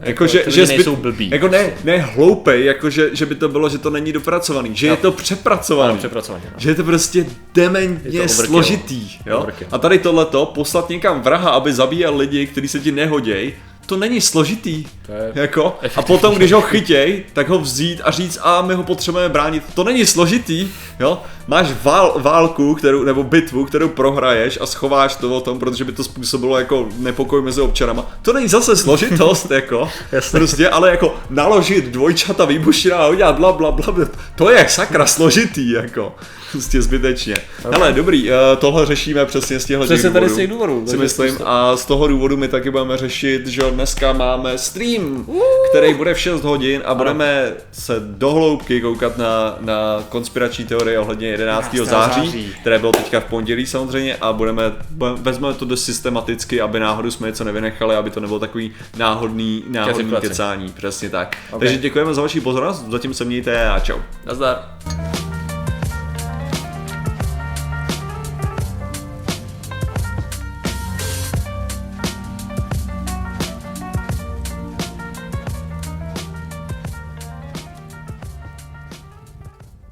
jako, 0.00 0.24
jako 0.24 0.26
že, 0.26 0.44
že 0.46 0.66
zbyt, 0.66 0.88
blbý. 0.88 1.30
Jako 1.30 1.48
ne, 1.48 1.70
ne 1.84 1.98
hloupej, 1.98 2.64
jako 2.64 2.90
že, 2.90 3.10
že 3.12 3.26
by 3.26 3.34
to 3.34 3.48
bylo, 3.48 3.68
že 3.68 3.78
to 3.78 3.90
není 3.90 4.12
dopracovaný, 4.12 4.70
že 4.76 4.86
no. 4.86 4.92
je 4.92 4.96
to 4.96 5.12
přepracovaný. 5.12 5.92
No, 5.92 5.98
přepracovaný 5.98 6.44
no. 6.44 6.54
Že 6.56 6.70
je 6.70 6.74
to 6.74 6.84
prostě 6.84 7.26
dementně 7.54 8.18
je 8.18 8.22
to 8.22 8.28
složitý. 8.28 9.10
Jo? 9.26 9.46
A 9.70 9.78
tady 9.78 9.98
tohleto, 9.98 10.46
poslat 10.46 10.88
někam 10.88 11.22
vraha, 11.22 11.50
aby 11.50 11.72
zabíjel 11.72 12.16
lidi, 12.16 12.46
kteří 12.46 12.68
se 12.68 12.80
ti 12.80 12.92
nehoděj, 12.92 13.54
to 13.88 13.96
není 13.96 14.20
složitý. 14.20 14.84
To 15.06 15.12
je 15.12 15.32
jako, 15.34 15.78
a 15.96 16.02
potom, 16.02 16.34
když 16.34 16.52
ho 16.52 16.60
chytěj, 16.60 17.24
tak 17.32 17.48
ho 17.48 17.58
vzít 17.58 18.00
a 18.04 18.10
říct, 18.10 18.38
a 18.42 18.62
my 18.62 18.74
ho 18.74 18.82
potřebujeme 18.82 19.32
bránit. 19.32 19.62
To 19.74 19.84
není 19.84 20.06
složitý, 20.06 20.68
jo. 21.00 21.22
Máš 21.46 21.66
vál, 21.82 22.14
válku, 22.18 22.74
kterou, 22.74 23.04
nebo 23.04 23.22
bitvu, 23.22 23.64
kterou 23.64 23.88
prohraješ 23.88 24.58
a 24.60 24.66
schováš 24.66 25.16
to 25.16 25.36
o 25.36 25.40
tom, 25.40 25.58
protože 25.58 25.84
by 25.84 25.92
to 25.92 26.04
způsobilo 26.04 26.58
jako 26.58 26.88
nepokoj 26.98 27.42
mezi 27.42 27.60
občanama. 27.60 28.06
To 28.22 28.32
není 28.32 28.48
zase 28.48 28.76
složitost, 28.76 29.50
jako, 29.50 29.90
prostě, 30.30 30.68
ale 30.68 30.90
jako 30.90 31.14
naložit 31.30 31.84
dvojčata 31.84 32.44
výbušina 32.44 32.96
a 32.96 33.08
udělat 33.08 33.36
bla, 33.36 33.52
bla, 33.52 33.70
bla, 33.70 33.92
bla, 33.92 34.06
to 34.36 34.50
je 34.50 34.66
sakra 34.68 35.06
složitý, 35.06 35.70
jako. 35.70 36.14
Prostě 36.52 36.82
zbytečně. 36.82 37.34
Okay. 37.64 37.72
Hele, 37.72 37.92
dobrý, 37.92 38.30
uh, 38.30 38.36
tohle 38.58 38.86
řešíme 38.86 39.26
přesně 39.26 39.60
z 39.60 39.64
těchto 39.64 39.84
Přesně 39.84 40.08
důvodů. 40.08 40.26
tady 40.26 40.34
z 40.34 40.36
těch 40.36 40.48
důvodů. 40.48 40.86
Si 40.86 40.96
myslím, 40.96 41.38
a 41.44 41.76
z 41.76 41.86
toho 41.86 42.08
důvodu 42.08 42.36
my 42.36 42.48
taky 42.48 42.70
budeme 42.70 42.96
řešit, 42.96 43.46
že 43.46 43.62
dneska 43.70 44.12
máme 44.12 44.58
stream, 44.58 45.24
uh. 45.26 45.42
který 45.70 45.94
bude 45.94 46.14
v 46.14 46.20
6 46.20 46.44
hodin 46.44 46.82
a 46.84 46.94
budeme 46.94 47.52
se 47.72 47.94
dohloubky 48.00 48.80
koukat 48.80 49.18
na, 49.18 49.56
na 49.60 50.04
konspirační 50.08 50.64
teorie 50.64 50.98
ohledně 50.98 51.28
11. 51.28 51.74
11. 51.74 51.90
září, 51.90 52.26
září, 52.26 52.54
které 52.60 52.78
bylo 52.78 52.92
teďka 52.92 53.20
v 53.20 53.24
pondělí 53.24 53.66
samozřejmě 53.66 54.16
a 54.16 54.32
budeme, 54.32 54.62
vezmeme 55.16 55.54
to 55.54 55.64
dost 55.64 55.84
systematicky, 55.84 56.60
aby 56.60 56.80
náhodou 56.80 57.10
jsme 57.10 57.26
něco 57.26 57.44
nevynechali, 57.44 57.96
aby 57.96 58.10
to 58.10 58.20
nebylo 58.20 58.38
takový 58.38 58.72
náhodný, 58.96 59.64
náhodný 59.68 60.12
kecání, 60.20 60.72
přesně 60.72 61.10
tak. 61.10 61.36
Okay. 61.50 61.58
Takže 61.58 61.78
děkujeme 61.80 62.14
za 62.14 62.22
vaši 62.22 62.40
pozornost, 62.40 62.84
zatím 62.88 63.14
se 63.14 63.24
mějte 63.24 63.68
a 63.68 63.80
čau. 63.80 63.98
Nazdar. 64.26 65.27